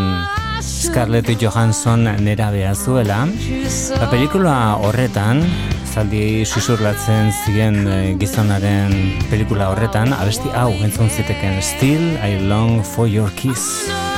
Scarlett 0.64 1.28
Johansson 1.42 2.08
nera 2.24 2.54
beha 2.56 2.72
zuela. 2.72 3.26
La 4.00 4.08
pelikula 4.08 4.56
horretan, 4.80 5.44
zaldi 5.90 6.46
susurlatzen 6.46 7.32
ziren 7.46 7.80
eh, 7.88 8.14
gizonaren 8.22 8.94
pelikula 9.32 9.72
horretan, 9.74 10.14
abesti 10.18 10.52
hau 10.54 10.70
entzun 10.86 11.10
ziteken 11.10 11.62
Still 11.62 12.06
I 12.22 12.38
long 12.52 12.84
for 12.84 13.08
your 13.08 13.30
kiss. 13.36 14.09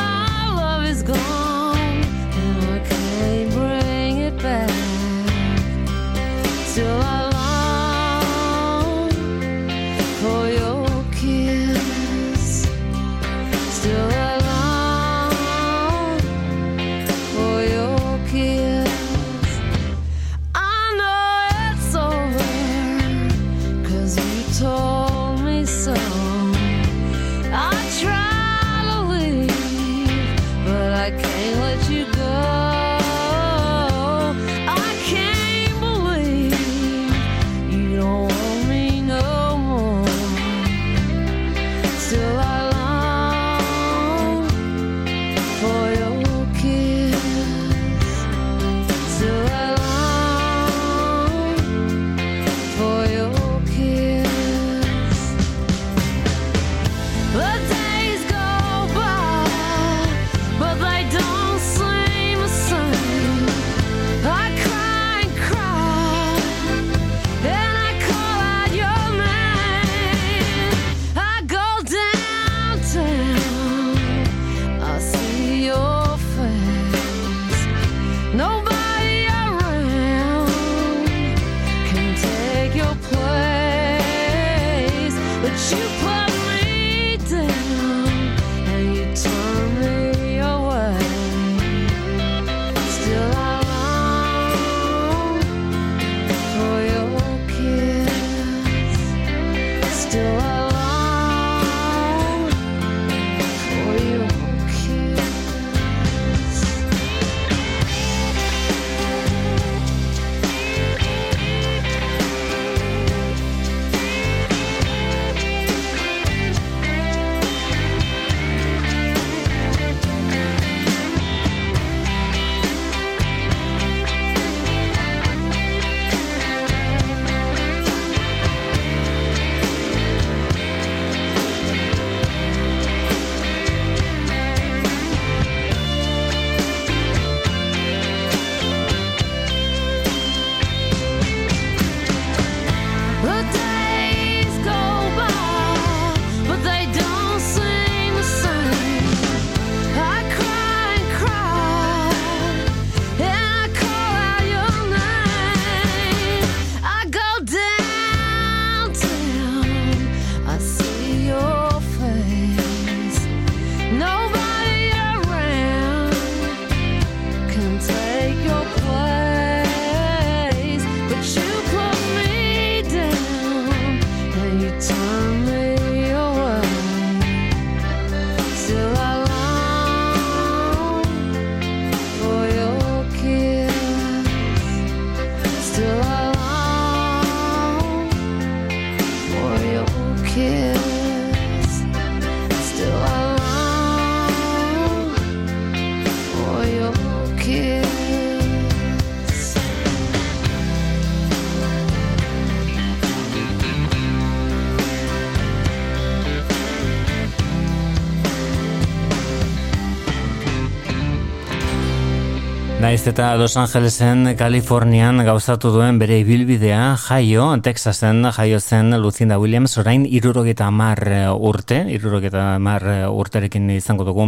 Naiz 212.91 213.07
eta 213.07 213.37
Los 213.37 213.55
Angelesen, 213.55 214.35
Kalifornian 214.35 215.21
gauzatu 215.23 215.69
duen 215.71 215.95
bere 215.95 216.17
ibilbidea 216.19 216.97
jaio, 216.99 217.45
Texasen 217.63 218.25
jaio 218.35 218.59
zen 218.59 218.91
Lucinda 218.99 219.37
Williams, 219.39 219.77
orain 219.79 220.03
irurogeta 220.03 220.67
mar 220.75 220.99
eh, 221.07 221.29
urte, 221.31 221.77
irurogeta 221.87 222.59
mar 222.59 222.83
eh, 222.83 223.07
urterekin 223.07 223.69
izango 223.77 224.03
dugu 224.03 224.25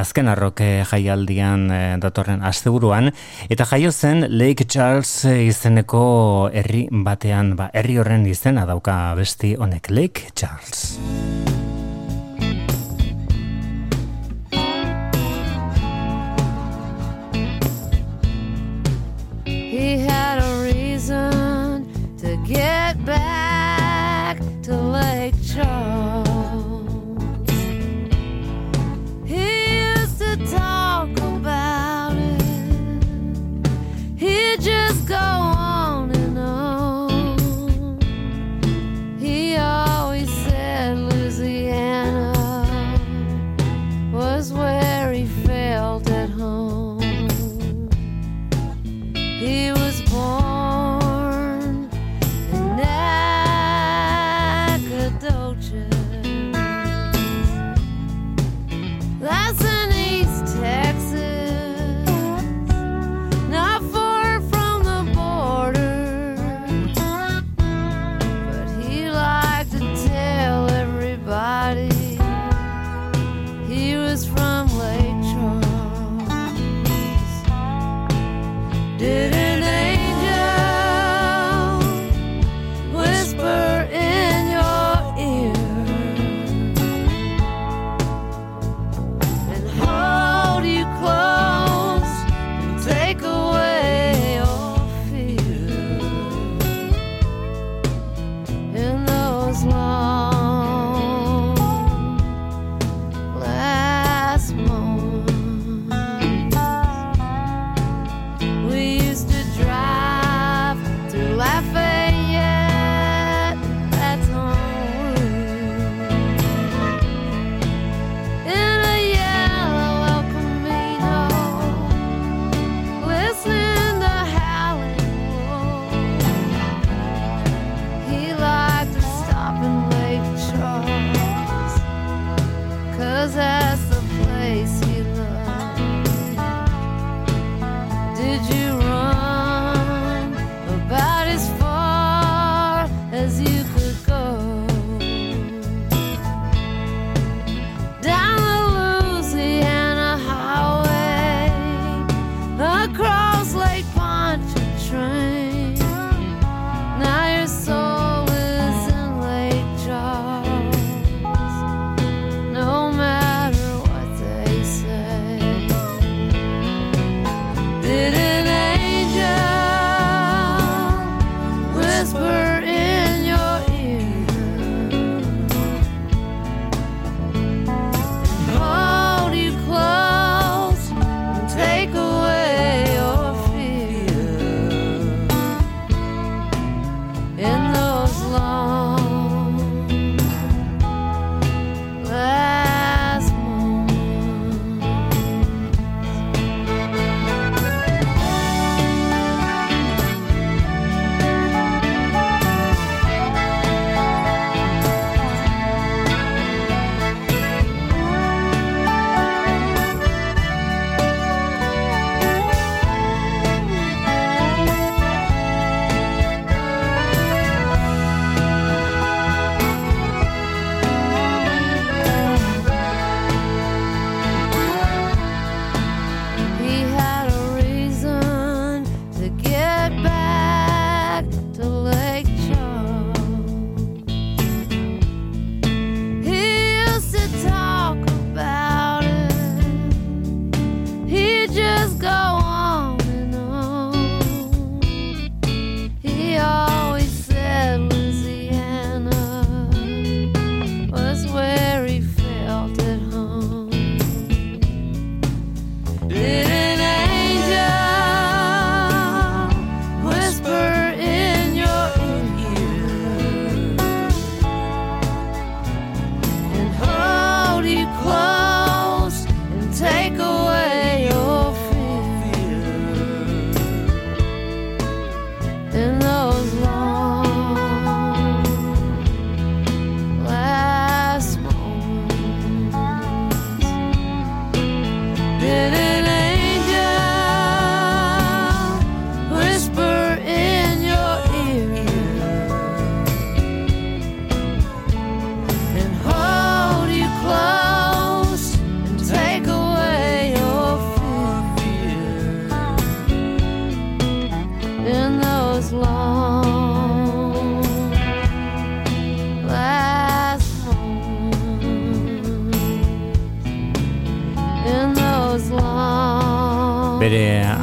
azken 0.00 0.32
arrok 0.32 0.62
eh, 0.64 0.86
jaialdian 0.88 1.68
datorren 2.00 2.40
asteburuan, 2.40 3.12
eta 3.50 3.68
jaio 3.68 3.92
zen 3.92 4.24
Lake 4.30 4.64
Charles 4.64 5.12
izeneko 5.26 6.48
herri 6.54 6.86
batean, 6.90 7.52
ba, 7.60 7.68
herri 7.74 8.00
horren 8.00 8.24
izena 8.24 8.64
dauka 8.64 9.12
besti 9.20 9.58
honek 9.60 9.92
Lake 9.92 10.32
Charles. 10.32 10.96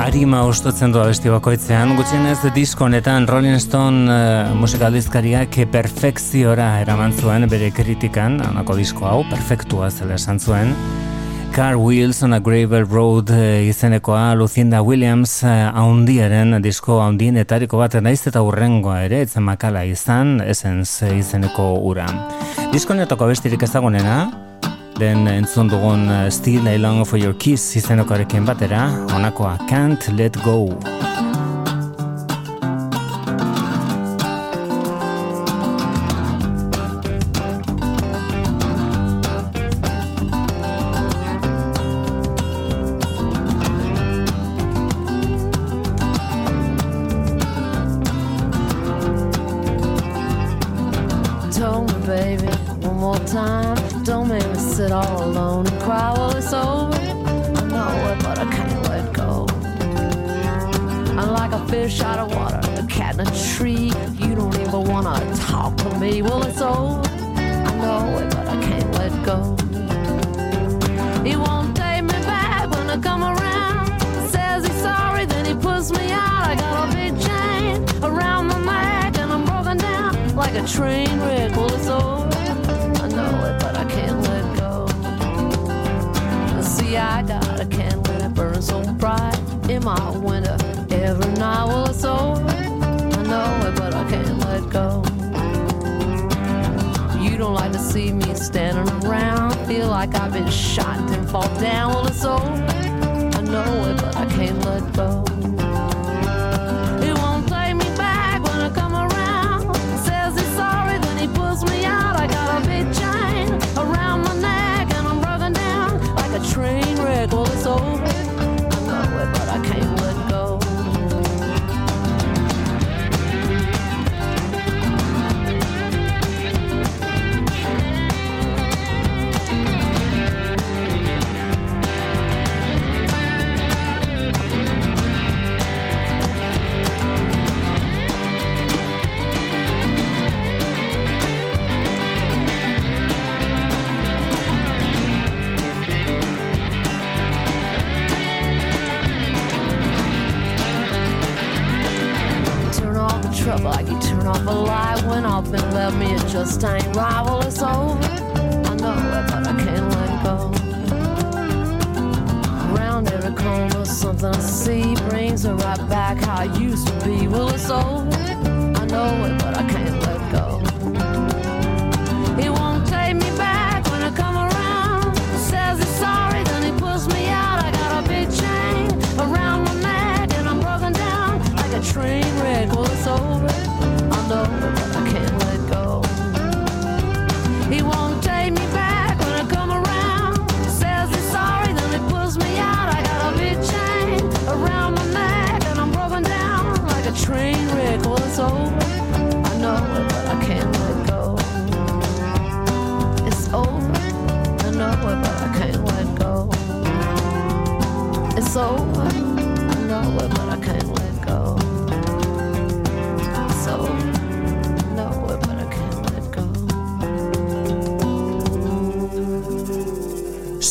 arima 0.03 0.41
ostotzen 0.43 0.91
du 0.91 0.99
abesti 0.99 1.31
bakoitzean, 1.31 1.93
gutxienez 1.95 2.49
disko 2.55 2.83
honetan 2.89 3.23
Rolling 3.29 3.55
Stone 3.61 4.11
eh, 4.11 4.51
uh, 4.51 4.57
musikaldizkariak 4.59 5.55
perfekziora 5.71 6.81
eraman 6.81 7.15
zuen 7.15 7.47
bere 7.49 7.71
kritikan, 7.71 8.41
honako 8.43 8.75
disko 8.81 9.07
hau, 9.07 9.21
perfektua 9.31 9.89
zela 9.91 10.19
esan 10.19 10.43
zuen. 10.43 10.75
Car 11.55 11.77
Wheels 11.77 12.23
on 12.23 12.33
a 12.33 12.39
Gravel 12.39 12.87
Road 12.89 13.29
e, 13.29 13.67
izenekoa 13.69 14.33
Lucinda 14.35 14.81
Williams 14.81 15.43
eh, 15.45 15.69
haundiaren 15.69 16.57
e, 16.57 16.61
disko 16.65 16.97
haundienetariko 17.03 17.77
bat 17.77 17.95
naiz 18.01 18.23
eta 18.27 18.41
urrengoa 18.41 19.03
ere 19.05 19.21
etzen 19.23 19.45
makala 19.45 19.85
izan, 19.85 20.39
esenz 20.41 21.03
e, 21.05 21.13
izeneko 21.19 21.75
ura. 21.85 22.09
Diskonetako 22.73 23.29
bestirik 23.29 23.63
ezagunena, 23.69 24.17
taldearen 25.03 25.27
entzun 25.27 25.67
dugun 25.67 26.07
eh, 26.09 26.29
Still 26.31 26.67
I 26.67 26.77
Long 26.77 27.03
For 27.05 27.19
Your 27.19 27.35
Kiss 27.35 27.75
izenokarekin 27.75 28.45
batera, 28.45 28.87
honakoa 29.11 29.57
Can't 29.69 30.07
Let 30.17 30.39
Go. 30.43 31.12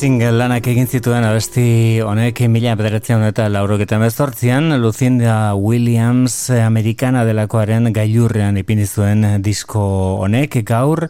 Single 0.03 0.35
lanak 0.35 0.67
egin 0.67 0.89
zituen 0.91 1.23
abesti 1.23 2.01
honek 2.03 2.41
mila 2.51 2.73
bederatzean 2.75 3.21
eta 3.23 3.45
laurogeta 3.47 4.01
mezortzian, 4.03 4.73
Lucinda 4.83 5.53
Williams 5.55 6.35
amerikana 6.51 7.23
delakoaren 7.23 7.87
gailurrean 7.95 8.59
ipini 8.59 8.83
zuen 8.83 9.23
disko 9.47 9.85
honek. 10.25 10.57
Gaur, 10.67 11.05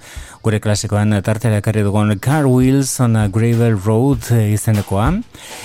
gure 0.44 0.60
klasikoan 0.60 1.16
tartera 1.24 1.62
ekarri 1.62 1.86
dugun 1.86 2.18
Car 2.20 2.44
Wheels 2.44 2.92
on 3.00 3.16
a 3.16 3.30
Gravel 3.32 3.78
Road 3.80 4.28
izenekoa. 4.28 5.08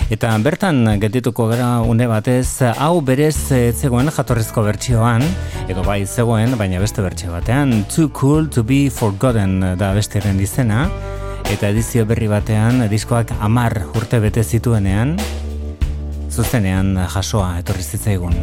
Eta 0.08 0.32
bertan 0.40 0.86
getituko 1.04 1.50
gara 1.52 1.82
une 1.84 2.08
batez, 2.08 2.62
hau 2.78 3.02
berez 3.02 3.52
eh, 3.52 3.74
zegoen 3.76 4.08
jatorrizko 4.08 4.64
bertsioan, 4.70 5.28
edo 5.68 5.84
bai 5.84 6.06
zegoen, 6.06 6.56
baina 6.56 6.80
beste 6.80 7.04
bertsio 7.04 7.36
batean, 7.36 7.82
Too 7.92 8.08
Cool 8.16 8.48
to 8.48 8.64
be 8.64 8.86
Forgotten 8.88 9.76
da 9.76 9.92
bestiaren 10.00 10.40
izena, 10.40 10.86
eta 11.48 11.70
edizio 11.72 12.04
berri 12.06 12.28
batean 12.28 12.82
diskoak 12.92 13.32
amar 13.40 13.74
urte 13.96 14.20
bete 14.20 14.44
zituenean 14.44 15.14
zuzenean 16.30 16.90
jasoa 17.14 17.60
etorri 17.62 17.84
zitzaigun. 17.84 18.36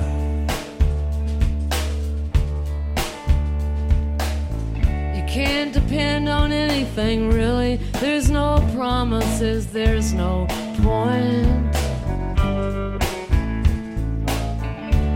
You 5.14 5.24
can't 5.28 5.74
depend 5.74 6.28
on 6.28 6.52
anything 6.52 7.30
really. 7.30 7.76
There's 8.00 8.30
no 8.30 8.64
promises, 8.74 9.66
there's 9.66 10.12
no 10.14 10.46
point. 10.82 11.72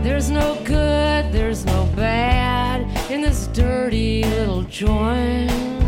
There's 0.03 0.29
no 0.29 0.55
good, 0.63 1.33
there's 1.33 1.65
no 1.65 1.85
bad 1.95 2.85
in 3.09 3.21
this 3.21 3.47
dirty 3.47 4.23
little 4.23 4.63
joint. 4.63 5.78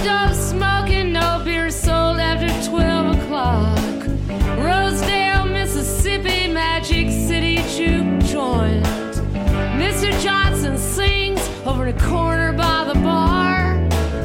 No 0.00 0.26
dope 0.28 0.34
smoking, 0.34 1.12
no 1.12 1.42
beer 1.44 1.70
sold 1.70 2.20
after 2.20 2.48
12 2.70 3.18
o'clock. 3.18 4.06
Rosedale, 4.56 5.44
Mississippi, 5.44 6.48
Magic 6.48 7.10
City 7.10 7.56
juke 7.76 8.18
joint. 8.24 8.82
Mr. 9.76 10.10
Johnson 10.22 10.78
sings 10.78 11.46
over 11.66 11.86
in 11.86 11.94
a 11.94 12.00
corner 12.00 12.54
by 12.54 12.84
the 12.84 12.98
bar. 13.00 13.76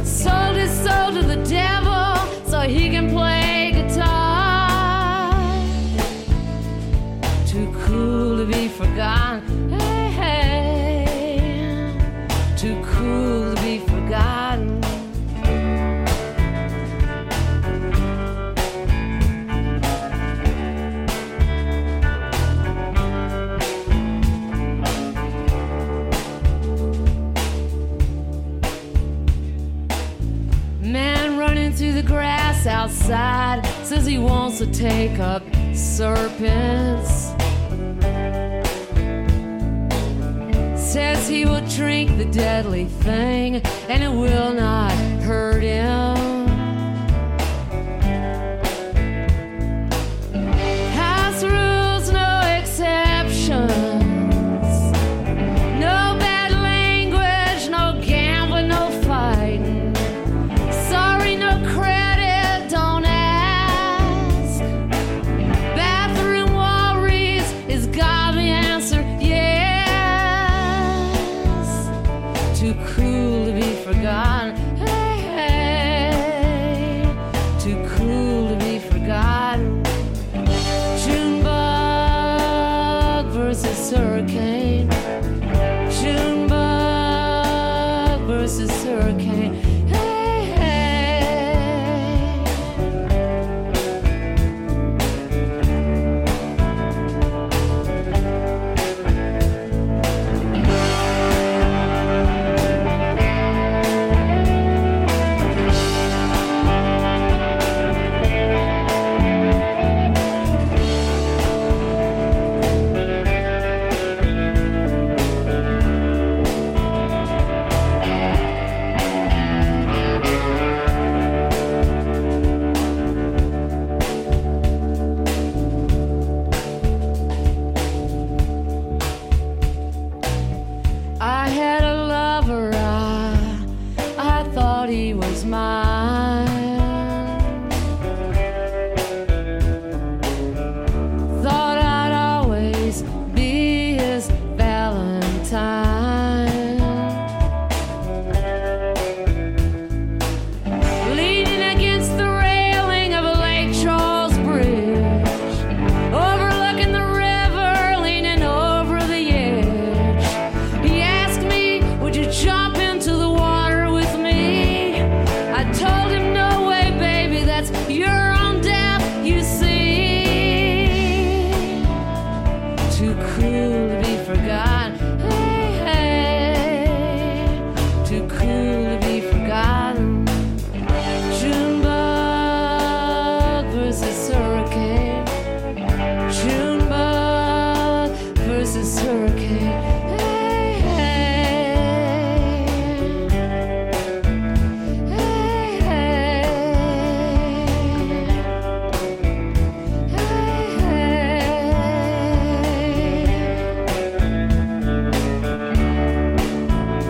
Sold 0.05 0.55
his 0.55 0.71
soul 0.71 1.11
to 1.11 1.21
the 1.21 1.43
devil 1.43 2.15
so 2.45 2.61
he 2.61 2.89
can 2.89 3.09
play 3.09 3.71
guitar. 3.73 5.33
Too 7.45 7.69
cool 7.85 8.37
to 8.37 8.45
be 8.45 8.69
forgotten. 8.69 9.94
Outside 33.09 33.65
says 33.85 34.05
he 34.05 34.17
wants 34.17 34.57
to 34.57 34.67
take 34.67 35.19
up 35.19 35.43
serpents. 35.73 37.31
Says 40.75 41.27
he 41.27 41.45
will 41.45 41.65
drink 41.67 42.17
the 42.17 42.25
deadly 42.31 42.85
thing 42.85 43.57
and 43.89 44.03
it 44.03 44.09
will 44.09 44.53
not 44.53 44.91
hurt 45.21 45.61
him. 45.61 46.34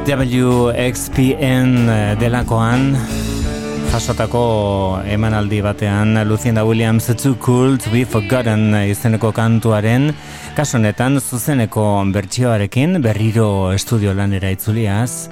WXPN 0.06 1.90
eh, 1.90 2.14
delakoan 2.22 2.92
jasotako 3.90 5.02
emanaldi 5.10 5.64
batean 5.66 6.14
eh, 6.20 6.26
Lucinda 6.30 6.62
Williams 6.62 7.10
Too 7.18 7.34
Cool 7.42 7.80
To 7.82 7.90
Be 7.90 8.06
Forgotten 8.06 8.76
eh, 8.78 8.92
izeneko 8.94 9.34
kantuaren 9.34 10.12
kasunetan 10.54 11.18
zuzeneko 11.18 12.06
bertsioarekin 12.14 13.02
berriro 13.02 13.74
estudio 13.74 14.14
lanera 14.14 14.54
itzuliaz. 14.54 15.26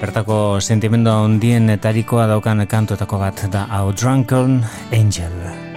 Bertako 0.00 0.56
sentimendu 0.64 1.12
handien 1.12 1.68
etarikoa 1.76 2.30
daukan 2.32 2.64
kantuetako 2.64 3.20
bat 3.20 3.48
da 3.52 3.68
hau 3.68 3.92
Drunken 3.92 4.62
Angel. 4.88 5.67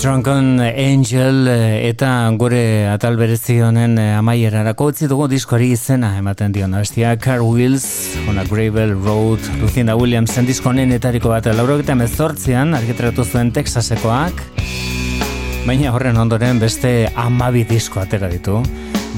Drunken 0.00 0.60
Angel 0.60 1.46
eh, 1.46 1.88
eta 1.90 2.08
gure 2.40 2.88
atal 2.88 3.18
berezi 3.20 3.58
honen 3.60 3.98
eh, 4.00 4.14
amaierarako 4.16 4.86
utzi 4.88 5.08
dugu 5.10 5.26
diskoari 5.28 5.66
izena 5.74 6.14
ematen 6.16 6.54
dion. 6.56 6.72
Abestia 6.72 7.10
Car 7.20 7.42
Wheels 7.44 8.16
on 8.24 8.38
a 8.40 8.44
Gravel 8.48 8.94
Road 9.04 9.44
Lucinda 9.60 9.98
Williamsen 10.00 10.48
disko 10.48 10.70
honenetariko 10.72 11.28
bat 11.34 11.50
eh, 11.50 11.52
laurogita 11.52 11.98
mezortzian 12.00 12.72
argitratu 12.78 13.26
zuen 13.28 13.52
Texasekoak. 13.52 14.40
Baina 15.66 15.92
horren 15.92 16.16
ondoren 16.16 16.62
beste 16.64 17.10
amabi 17.12 17.66
disko 17.68 18.00
atera 18.00 18.32
ditu. 18.32 18.62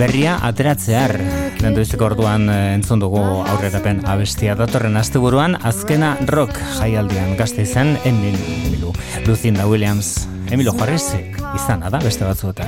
Berria 0.01 0.41
ateratzear 0.43 1.15
lenduizeko 1.63 2.11
orduan 2.11 2.51
entzun 2.51 3.07
dugu 3.07 3.23
aurrerapen 3.23 4.03
abestia 4.11 4.59
datorren 4.59 4.99
asteburuan 4.99 5.61
azkena 5.63 6.17
rock 6.35 6.59
jaialdian 6.81 7.37
gazte 7.39 7.63
izen 7.71 7.95
Emil 8.03 8.35
Lucinda 9.29 9.71
Williams. 9.71 10.17
Emilio 10.53 10.73
Juarez 10.73 11.15
izana 11.57 11.89
da 11.91 11.99
beste 11.99 12.25
batzuetan. 12.25 12.67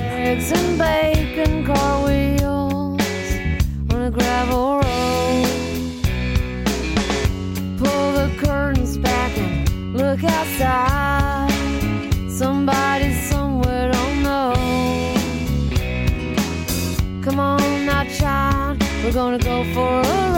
Gonna 19.15 19.39
go 19.39 19.63
for 19.75 20.01
a 20.01 20.34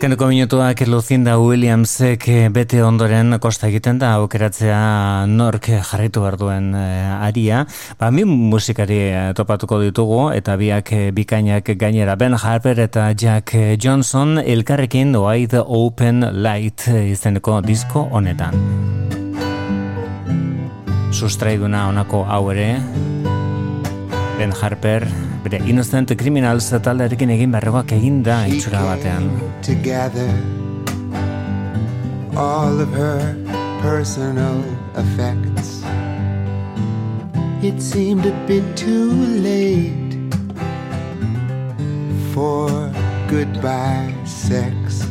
Azkeneko 0.00 0.30
minutuak 0.30 0.80
Lucinda 0.88 1.34
Williamsek 1.36 2.22
eh, 2.32 2.46
bete 2.48 2.78
ondoren 2.80 3.36
kosta 3.36 3.66
egiten 3.68 3.98
da 4.00 4.14
aukeratzea 4.16 5.26
nork 5.28 5.68
jarritu 5.68 6.22
behar 6.24 6.38
duen 6.40 6.70
eh, 6.72 7.26
aria. 7.26 7.66
Ba, 8.00 8.08
mi 8.08 8.24
musikari 8.24 8.96
eh, 9.10 9.26
topatuko 9.36 9.76
ditugu 9.82 10.22
eta 10.32 10.56
biak 10.56 10.94
bikainak 11.12 11.68
gainera 11.76 12.16
Ben 12.16 12.32
Harper 12.32 12.80
eta 12.80 13.10
Jack 13.12 13.52
Johnson 13.76 14.40
elkarrekin 14.40 15.12
Wide 15.20 15.60
Open 15.66 16.24
Light 16.32 16.88
izeneko 16.88 17.60
disko 17.60 18.08
honetan. 18.08 18.56
Sustraiduna 21.12 21.90
honako 21.92 22.24
hau 22.24 22.46
ere, 22.56 22.70
Ben 24.40 24.52
Harper, 24.52 25.04
bere 25.44 25.58
Innocent 25.68 26.14
Criminals 26.16 26.70
taldearekin 26.72 27.28
egin 27.34 27.50
barrogak 27.52 27.90
egin 27.92 28.22
da 28.24 28.38
itxura 28.48 28.80
batean. 28.86 29.26
All 32.34 32.80
of 32.80 32.88
her 32.96 33.36
personal 33.82 34.62
effects. 34.96 35.84
It 37.60 37.82
seemed 37.82 38.24
a 38.24 38.32
bit 38.48 38.64
too 38.76 39.12
late 39.44 40.16
For 42.32 42.70
goodbye 43.28 44.14
sex. 44.24 45.04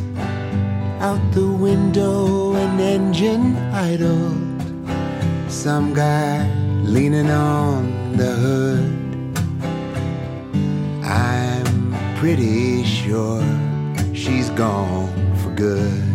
Out 0.98 1.22
the 1.32 1.46
window 1.46 2.56
an 2.56 2.80
engine 2.80 3.54
idled. 3.72 4.58
Some 5.48 5.94
guy 5.94 6.50
leaning 6.82 7.30
on 7.30 8.16
the 8.16 8.34
hood. 8.34 8.99
I'm 11.10 11.92
pretty 12.18 12.84
sure 12.84 13.42
she's 14.14 14.48
gone 14.50 15.10
for 15.38 15.50
good. 15.50 16.06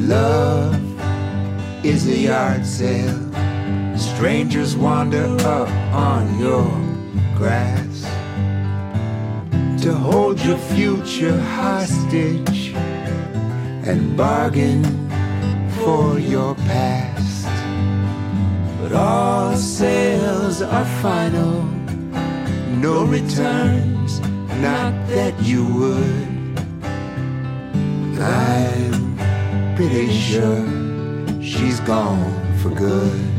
Love 0.00 0.80
is 1.84 2.06
a 2.06 2.16
yard 2.16 2.64
sale. 2.64 3.18
Strangers 3.96 4.76
wander 4.76 5.26
up 5.40 5.68
on 5.92 6.38
your 6.38 6.70
grass 7.36 8.02
to 9.82 9.92
hold 9.92 10.40
your 10.40 10.58
future 10.58 11.36
hostage 11.40 12.72
and 13.88 14.16
bargain 14.16 14.84
for 15.82 16.20
your 16.20 16.54
past. 16.54 17.29
But 18.90 18.98
all 18.98 19.54
sales 19.54 20.62
are 20.62 20.84
final, 21.00 21.62
no 22.82 23.04
returns, 23.04 24.18
not 24.58 24.92
that 25.06 25.32
you 25.40 25.64
would. 25.64 26.58
I'm 28.20 29.76
pretty 29.76 30.10
sure 30.10 30.66
she's 31.40 31.78
gone 31.78 32.34
for 32.58 32.70
good. 32.70 33.29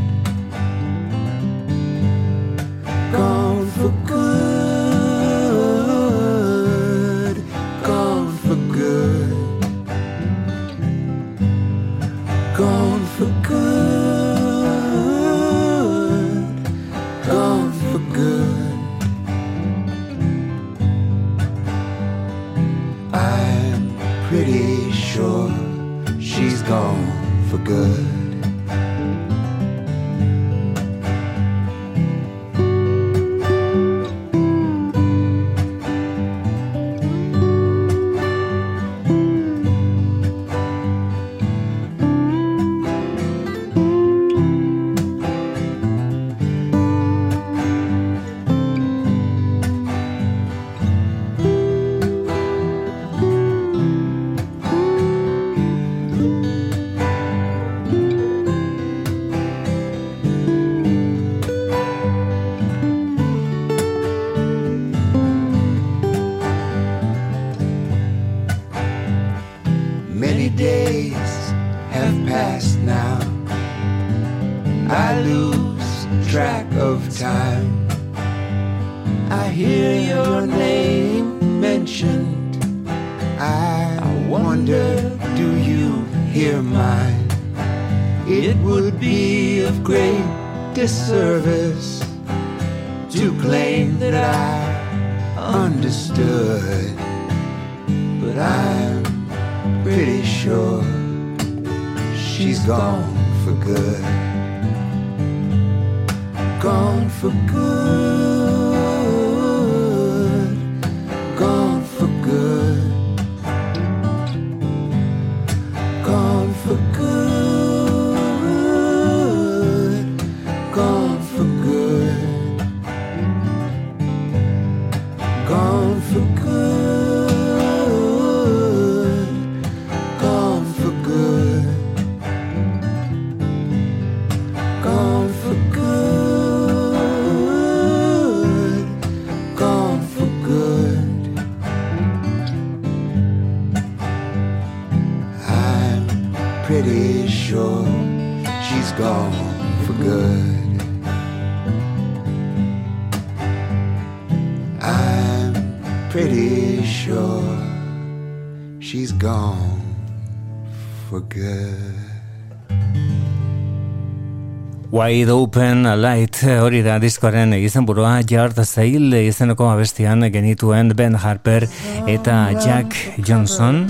Wide 164.91 165.31
Open 165.31 165.85
Light 166.01 166.41
hori 166.59 166.81
da 166.83 166.97
diskoaren 166.99 167.53
izenburua 167.55 168.17
Yard 168.27 168.57
Sale 168.67 169.21
izeneko 169.23 169.69
abestian 169.71 170.25
genituen 170.33 170.91
Ben 170.97 171.15
Harper 171.15 171.63
eta 172.11 172.51
Jack 172.59 172.97
Johnson. 173.23 173.85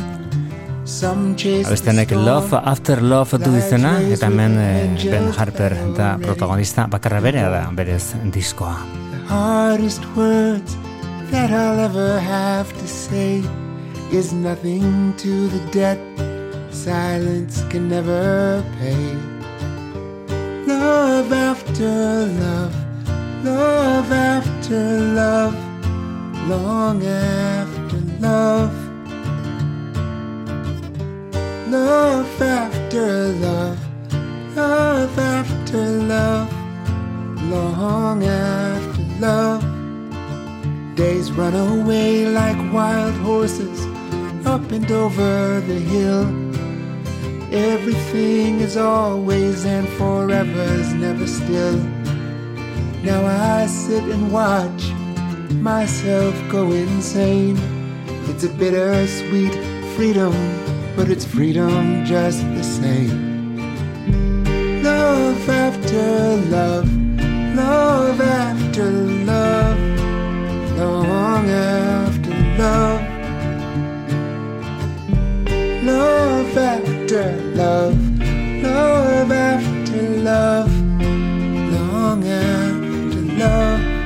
The 0.86 1.64
abestianek 1.66 2.12
Love 2.12 2.60
After 2.66 3.02
Love 3.02 3.40
du 3.42 3.56
izena 3.58 3.96
eta 4.02 4.30
hemen 4.30 4.58
eh, 4.60 5.10
Ben 5.10 5.32
Harper 5.34 5.74
da 5.98 6.18
protagonista 6.22 6.86
bakarra 6.86 7.22
berea 7.22 7.50
da 7.50 7.64
berez 7.74 8.14
diskoa. 8.34 8.76
Hardest 9.30 10.06
words 10.16 10.78
that 11.32 11.50
I'll 11.50 11.80
ever 11.80 12.20
have 12.20 12.70
to 12.78 12.88
say 12.88 13.42
is 14.12 14.34
nothing 14.34 15.14
to 15.18 15.48
the 15.50 15.62
debt 15.72 16.11
silence 16.84 17.62
can 17.70 17.88
never 17.90 18.64
pay. 18.80 19.14
Love 20.66 21.32
after 21.32 22.26
love, 22.26 22.76
love 23.46 24.12
after 24.12 25.00
love, 25.14 25.54
long 26.50 27.06
after 27.06 27.98
love. 28.20 28.74
Love 31.70 32.42
after 32.42 33.28
love, 33.46 33.80
love 34.56 35.20
after 35.20 35.84
love, 36.16 36.52
long 37.52 38.24
after 38.24 39.04
love. 39.20 39.64
Days 40.96 41.32
run 41.32 41.54
away 41.54 42.26
like 42.26 42.58
wild 42.74 43.14
horses 43.22 43.80
up 44.48 44.72
and 44.72 44.92
over 44.92 45.62
the 45.68 45.80
hill. 45.80 46.41
Everything 47.52 48.62
is 48.62 48.78
always 48.78 49.66
and 49.66 49.86
forever 49.90 50.64
is 50.80 50.94
never 50.94 51.28
still. 51.28 51.78
Now 53.04 53.26
I 53.26 53.66
sit 53.66 54.04
and 54.04 54.32
watch 54.32 54.90
myself 55.56 56.34
go 56.50 56.72
insane. 56.72 57.58
It's 58.30 58.46
a 58.46 58.50
bittersweet 58.50 59.54
freedom, 59.98 60.34
but 60.96 61.10
it's 61.10 61.26
freedom 61.26 62.06
just 62.06 62.40
the 62.56 62.64
same. 62.64 63.58
Love 64.82 65.50
after 65.50 66.38
love, 66.48 66.90
love 67.54 68.22
after 68.22 68.92
love, 68.92 69.78
long 70.78 71.50
after 71.50 72.32
love, 72.58 73.02
love 75.84 76.58
after 76.58 76.91
love, 77.12 78.20
love 78.64 79.32
after 79.32 80.02
love, 80.24 80.72
long 81.02 82.26
after 82.26 83.22
love. 83.38 84.01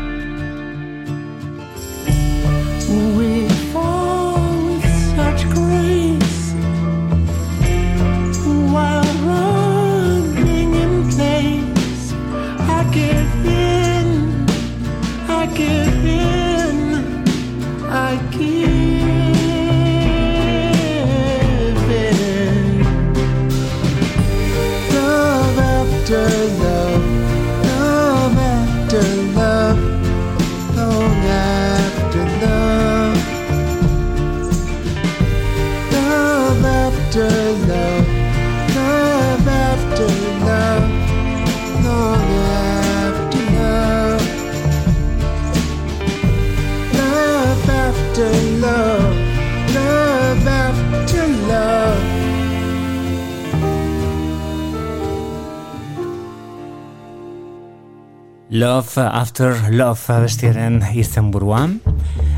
Love 58.55 59.01
After 59.01 59.51
Love 59.69 60.13
abestiaren 60.13 60.77
izenburuan. 60.95 61.73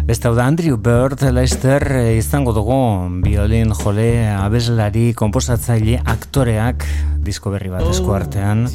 Beste 0.08 0.32
da 0.34 0.48
Andrew 0.50 0.78
Bird 0.82 1.22
Leicester 1.22 1.84
eh, 1.94 2.16
izango 2.18 2.56
dugu 2.56 2.78
biolin 3.22 3.70
jole 3.78 4.08
abeslari 4.34 5.12
komposatzaile 5.14 6.00
aktoreak 6.10 6.88
disko 7.22 7.54
berri 7.54 7.70
bat 7.70 7.86
esku 7.92 8.16
artean 8.18 8.66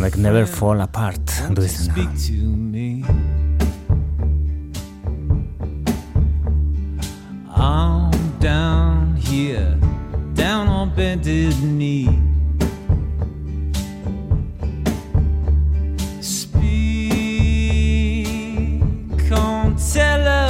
like 0.00 0.16
Never 0.16 0.48
Fall 0.48 0.80
Apart 0.80 1.34
du 1.52 1.66
izena. 1.66 2.08
I'm 7.52 8.16
down 8.40 9.14
here, 9.28 9.76
down 10.32 10.68
on 10.68 10.96
bended 10.96 11.52
knee. 11.60 12.37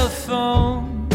Telephone, 0.09 1.07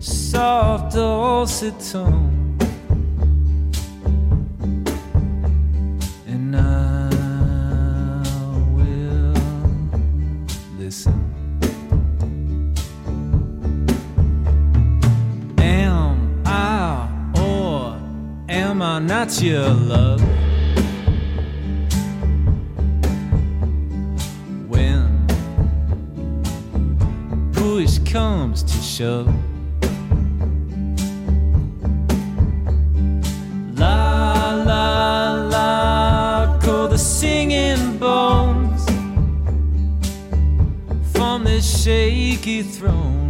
soft 0.00 0.94
dulcet 0.94 1.78
tone. 1.92 2.58
And 6.26 6.56
I 6.56 7.08
will 8.74 9.34
listen. 10.78 11.14
Am 15.58 16.42
I 16.44 17.08
or 17.38 17.98
am 18.48 18.82
I 18.82 18.98
not 18.98 19.40
your 19.40 19.68
love? 19.68 20.45
Comes 28.10 28.62
to 28.62 28.80
shove. 28.82 29.26
La 33.76 34.52
la 34.52 35.32
la, 35.50 36.58
call 36.60 36.88
the 36.88 36.98
singing 36.98 37.98
bones 37.98 38.84
from 41.12 41.44
this 41.44 41.82
shaky 41.82 42.62
throne, 42.62 43.25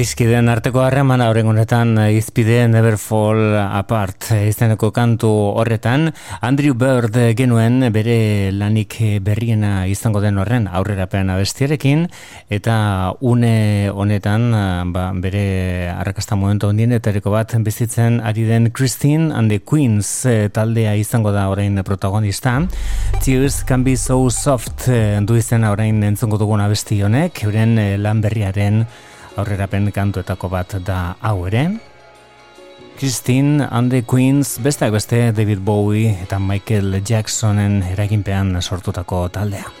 Adiskideen 0.00 0.48
arteko 0.48 0.80
harremana 0.80 1.26
horren 1.28 1.50
honetan 1.50 1.90
eh, 2.00 2.14
izpide 2.16 2.62
Never 2.72 2.94
Fall 2.96 3.52
Apart 3.60 4.30
eh, 4.32 4.46
izeneko 4.48 4.88
kantu 4.96 5.28
horretan. 5.60 6.08
Andrew 6.40 6.72
Bird 6.72 7.18
genuen 7.36 7.84
bere 7.92 8.48
lanik 8.56 8.96
berriena 9.20 9.82
izango 9.92 10.22
den 10.24 10.40
horren 10.40 10.70
aurrerapean 10.72 11.28
abestiarekin 11.34 12.06
eta 12.48 12.76
une 13.20 13.90
honetan 13.92 14.46
eh, 14.56 14.62
ba, 14.94 15.04
bere 15.20 15.44
arrakasta 15.92 16.32
momentu 16.32 16.72
ondien 16.72 16.96
etareko 16.96 17.36
bat 17.36 17.52
bizitzen 17.60 18.22
ari 18.24 18.48
den 18.48 18.70
Christine 18.72 19.34
and 19.36 19.52
the 19.52 19.60
Queens 19.60 20.24
taldea 20.56 20.96
izango 20.96 21.36
da 21.36 21.50
orain 21.52 21.76
protagonista. 21.84 22.56
Tears 23.20 23.66
Can 23.68 23.84
Be 23.84 23.98
So 24.00 24.22
Soft 24.32 24.88
du 24.88 25.36
izena 25.36 25.76
orain 25.76 26.00
entzungo 26.08 26.40
dugun 26.40 26.64
abesti 26.64 27.02
honek 27.04 27.44
euren 27.44 27.76
lan 28.00 28.24
berriaren 28.24 28.86
aurrerapen 29.36 29.92
kantuetako 29.92 30.48
bat 30.48 30.76
da 30.86 31.16
hau 31.20 31.46
ere. 31.46 31.68
Christine 32.98 33.68
and 33.70 33.90
the 33.90 34.02
Queens 34.02 34.58
besteak 34.60 34.92
beste 34.92 35.32
David 35.32 35.62
Bowie 35.64 36.18
eta 36.22 36.38
Michael 36.38 37.00
Jacksonen 37.00 37.82
eraginpean 37.94 38.58
sortutako 38.62 39.28
taldea. 39.32 39.79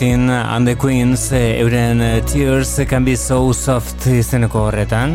Christine 0.00 0.30
and 0.30 0.66
the 0.66 0.76
Queens 0.76 1.30
eh, 1.30 1.60
euren 1.60 2.00
eh, 2.00 2.22
Tears 2.22 2.80
Can 2.88 3.04
Be 3.04 3.16
So 3.16 3.52
Soft 3.52 4.06
izeneko 4.08 4.62
horretan 4.70 5.12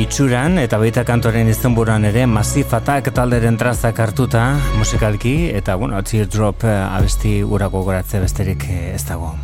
itxuran 0.00 0.56
eta 0.62 0.78
baita 0.80 1.04
kantoren 1.04 1.50
izenburuan 1.52 2.06
ere 2.08 2.24
Massive 2.24 2.78
Attack 2.78 3.12
talderen 3.12 3.58
trazak 3.60 4.00
hartuta 4.00 4.46
musikalki 4.78 5.50
eta 5.52 5.76
bueno, 5.76 6.00
Teardrop 6.00 6.64
eh, 6.64 6.72
abesti 6.80 7.34
urako 7.44 7.84
goratze 7.84 8.24
besterik 8.24 8.64
ez 8.70 9.04
dago. 9.04 9.34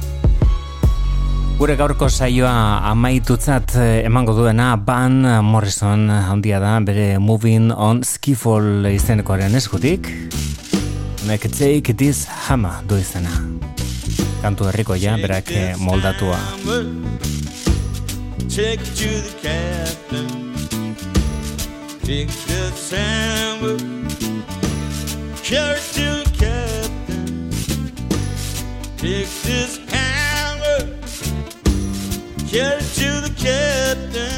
Gure 1.60 1.76
gaurko 1.76 2.08
saioa 2.08 2.80
amaitutzat 2.94 3.76
emango 4.06 4.38
duena 4.40 4.72
Van 4.80 5.20
Morrison 5.44 6.08
handia 6.08 6.64
da 6.64 6.78
bere 6.80 7.18
Moving 7.20 7.74
on 7.76 8.06
Skiffle 8.08 8.96
izenekoaren 8.96 9.60
eskutik. 9.60 10.08
Honek 11.20 11.50
take 11.52 11.92
this 11.92 12.24
hammer 12.48 12.80
du 12.88 12.96
izena. 12.96 13.49
Kantu 14.40 14.72
herrikoia 14.72 15.20
berak 15.20 15.52
eh, 15.52 15.76
moldatua. 15.76 16.40
Take 18.48 18.80
it 18.80 18.96
to 18.96 19.10
the 19.20 19.32
captain. 19.44 20.56
Take 22.00 22.32
this 22.48 22.90
hammer. 22.90 23.76
Carry 25.44 25.76
it 25.76 25.92
to 25.92 26.24
the 26.24 26.30
captain. 26.40 27.50
Take 28.96 29.28
this 29.44 29.78
hammer. 29.92 30.88
Carry 32.48 32.80
it 32.80 32.88
to 32.96 33.20
the 33.20 33.32
captain. 33.36 34.32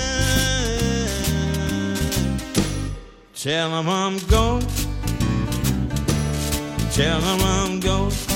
Tell 3.34 3.70
him 3.70 3.88
I'm 3.88 4.18
going. 4.26 4.66
Tell 6.90 7.20
him 7.20 7.40
I'm 7.40 7.80
going. 7.80 8.31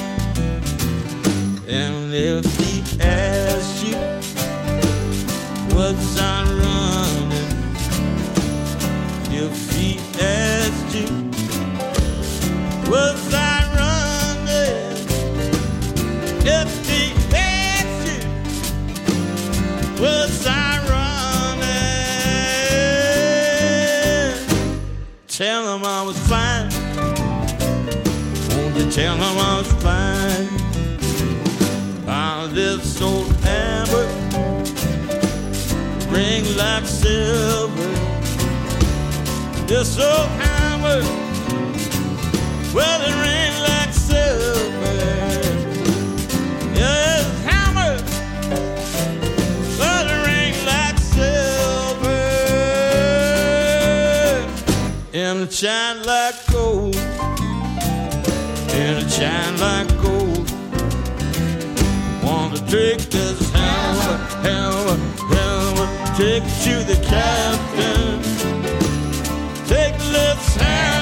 And 1.69 2.15
if 2.15 2.45
he 2.59 2.83
asks 3.01 3.83
you 3.83 4.17
was 5.77 6.19
I 6.19 6.43
running? 6.45 7.33
If 9.31 9.71
he 9.77 9.99
asked 10.19 10.95
you, 10.95 11.07
was 12.91 13.35
I 13.35 13.61
running? 13.77 14.97
If 16.47 16.71
he 16.89 17.13
asked 17.37 18.07
you, 18.09 18.21
was 20.01 20.47
I 20.47 20.81
running? 20.89 21.77
Tell 25.29 25.77
him 25.77 25.85
I 25.85 26.03
was 26.07 26.19
fine. 26.27 26.71
Won't 28.57 28.77
you 28.77 28.91
tell 28.91 29.15
him 29.15 29.23
I 29.23 29.59
was 29.59 29.71
fine? 29.83 30.16
So 32.97 33.27
amber 33.45 34.07
ring 36.09 36.45
like 36.57 36.87
silver. 36.87 37.91
You're 39.69 39.85
so 39.85 40.11
hammered. 40.41 41.05
Well, 42.75 43.01
it 43.03 43.15
ring 43.25 43.55
like 43.69 43.93
silver. 43.93 44.97
Yeah, 46.75 47.21
it's 47.21 47.43
hammered. 47.45 48.03
Well, 49.79 50.07
it 50.15 50.21
ring 50.27 50.57
like 50.65 50.99
silver. 50.99 52.21
And 55.13 55.41
it 55.43 55.53
shine 55.53 56.03
like 56.05 56.37
gold. 56.51 56.97
And 58.73 59.05
it 59.05 59.11
shine 59.11 59.59
like 59.59 59.89
gold 60.01 60.16
strict 62.67 63.15
as 63.15 63.51
hell, 63.51 64.19
hell, 64.43 64.97
hell. 65.31 66.17
Take 66.17 66.43
to 66.65 66.83
the 66.85 66.99
captain. 67.07 68.23
Take 69.67 69.99
lifts 70.13 70.57
hell. 70.57 70.96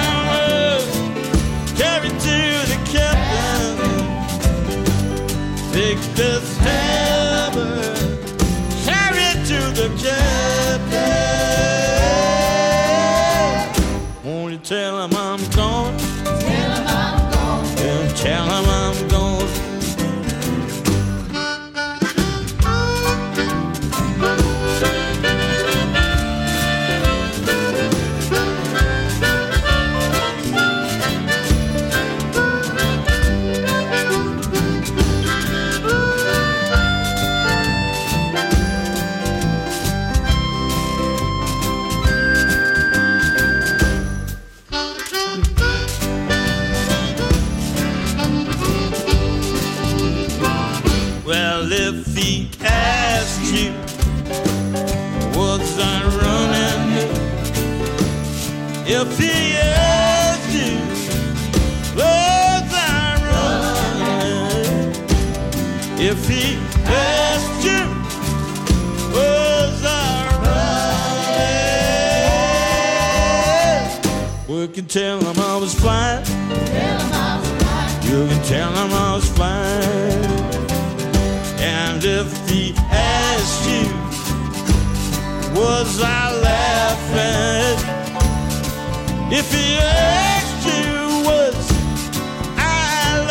Was 85.64 86.00
I 86.02 86.32
laughing? 86.48 87.78
If 89.32 89.46
he 89.52 89.78
asked 89.78 90.66
you, 90.72 90.92
was 91.28 91.56
I 92.56 92.68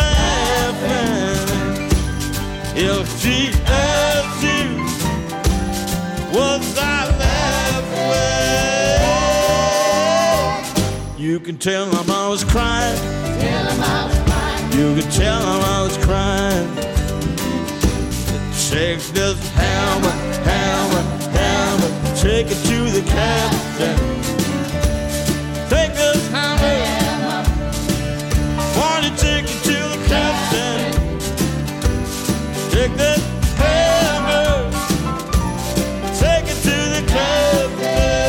laughing? 0.01 1.47
If 2.75 3.23
he 3.23 3.39
asked 3.85 4.43
you, 4.49 4.65
was 6.37 6.65
I 6.77 6.81
laughing? 7.23 8.43
You 11.23 11.39
can 11.39 11.57
tell 11.57 11.85
him 11.85 12.09
I 12.09 12.27
was 12.29 12.43
crying. 12.43 12.99
You 14.77 14.95
can 14.99 15.09
tell 15.11 15.39
him 15.39 15.61
I 15.75 15.83
was 15.83 15.97
crying. 15.97 16.67
Take 18.73 19.01
Take 22.23 22.47
it 22.47 22.55
to 22.67 22.89
the 22.89 23.01
captain. 23.01 23.97
Take 25.67 25.93
this 25.93 26.29
hammer. 26.29 27.43
Want 28.77 29.03
to 29.03 29.11
take 29.21 29.43
it 29.43 29.61
to 29.67 29.73
the 29.91 29.97
captain. 30.07 30.93
Take 32.71 32.95
this 32.95 33.21
hammer. 33.57 34.71
Take 36.17 36.45
it 36.47 36.59
to 36.63 36.77
the 36.95 37.03
captain. 37.11 38.23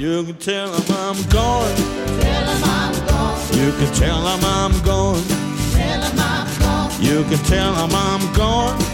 You 0.00 0.24
can 0.24 0.38
tell 0.38 0.72
him 0.72 0.90
I'm 0.96 1.22
going. 1.28 1.76
You 3.60 3.72
can 3.72 3.92
tell 3.92 4.26
him 4.26 4.42
I'm 4.42 4.72
going. 4.82 5.24
You 6.98 7.24
can 7.24 7.38
tell 7.44 7.74
him 7.74 7.94
I'm 7.94 8.32
going. 8.32 8.89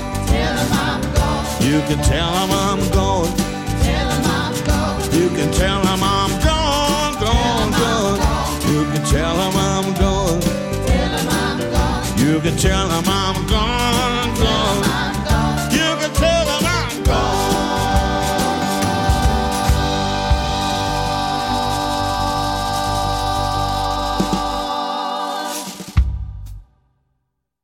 You 1.66 1.80
can 1.80 1.98
tell 2.04 2.30
them 2.30 2.50
I'm 2.52 2.78
gone. 2.92 3.36
Tell 3.82 4.08
them 4.08 4.22
I'm 4.24 4.64
gone. 4.64 5.02
You 5.12 5.28
can 5.30 5.50
tell 5.50 5.82
them 5.82 6.00
I'm 6.00 6.30
gone, 6.40 7.14
gone, 7.20 7.72
gone. 7.72 8.70
You 8.70 8.84
can 8.92 9.04
tell 9.04 9.36
them 9.36 9.56
I'm 9.56 9.92
gone. 9.94 10.40
Tell 10.40 11.10
them 11.10 11.28
I'm 11.28 11.58
gone. 11.72 12.18
You 12.20 12.40
can 12.40 12.56
tell 12.56 12.86
them 12.86 13.02
I'm 13.08 13.46
gone, 13.48 14.34
gone. 14.38 15.15